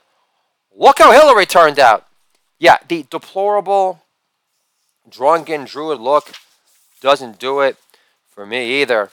[0.75, 2.07] look how Hillary turned out.
[2.59, 4.01] Yeah, the deplorable,
[5.09, 6.31] drunken druid look
[7.01, 7.77] doesn't do it
[8.29, 9.09] for me either.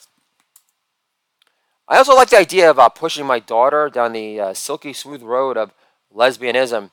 [1.89, 5.23] I also like the idea of uh, pushing my daughter down the uh, silky smooth
[5.23, 5.73] road of
[6.15, 6.91] lesbianism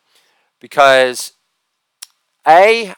[0.61, 1.34] because
[2.47, 2.95] A,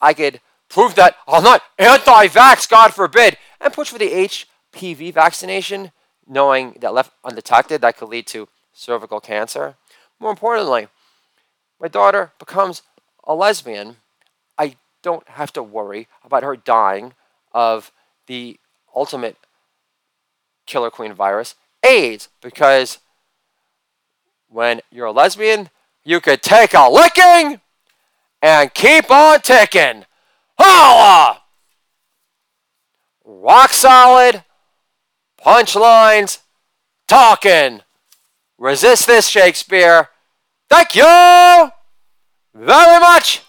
[0.00, 0.40] I could
[0.70, 5.92] prove that I'm not anti vax, God forbid, and push for the HPV vaccination,
[6.26, 9.76] knowing that left undetected, that could lead to cervical cancer.
[10.18, 10.88] More importantly,
[11.78, 12.82] my daughter becomes
[13.24, 13.96] a lesbian.
[14.56, 17.14] I don't have to worry about her dying
[17.52, 17.90] of
[18.26, 18.58] the
[18.94, 19.36] ultimate
[20.66, 22.98] killer queen virus, AIDS, because
[24.48, 25.70] when you're a lesbian,
[26.04, 27.60] you could take a licking
[28.42, 30.04] and keep on ticking.
[30.62, 31.40] Holla!
[33.24, 34.44] Rock solid,
[35.42, 36.40] punchlines,
[37.08, 37.80] talking.
[38.58, 40.10] Resist this, Shakespeare.
[40.68, 41.70] Thank you
[42.54, 43.42] very much.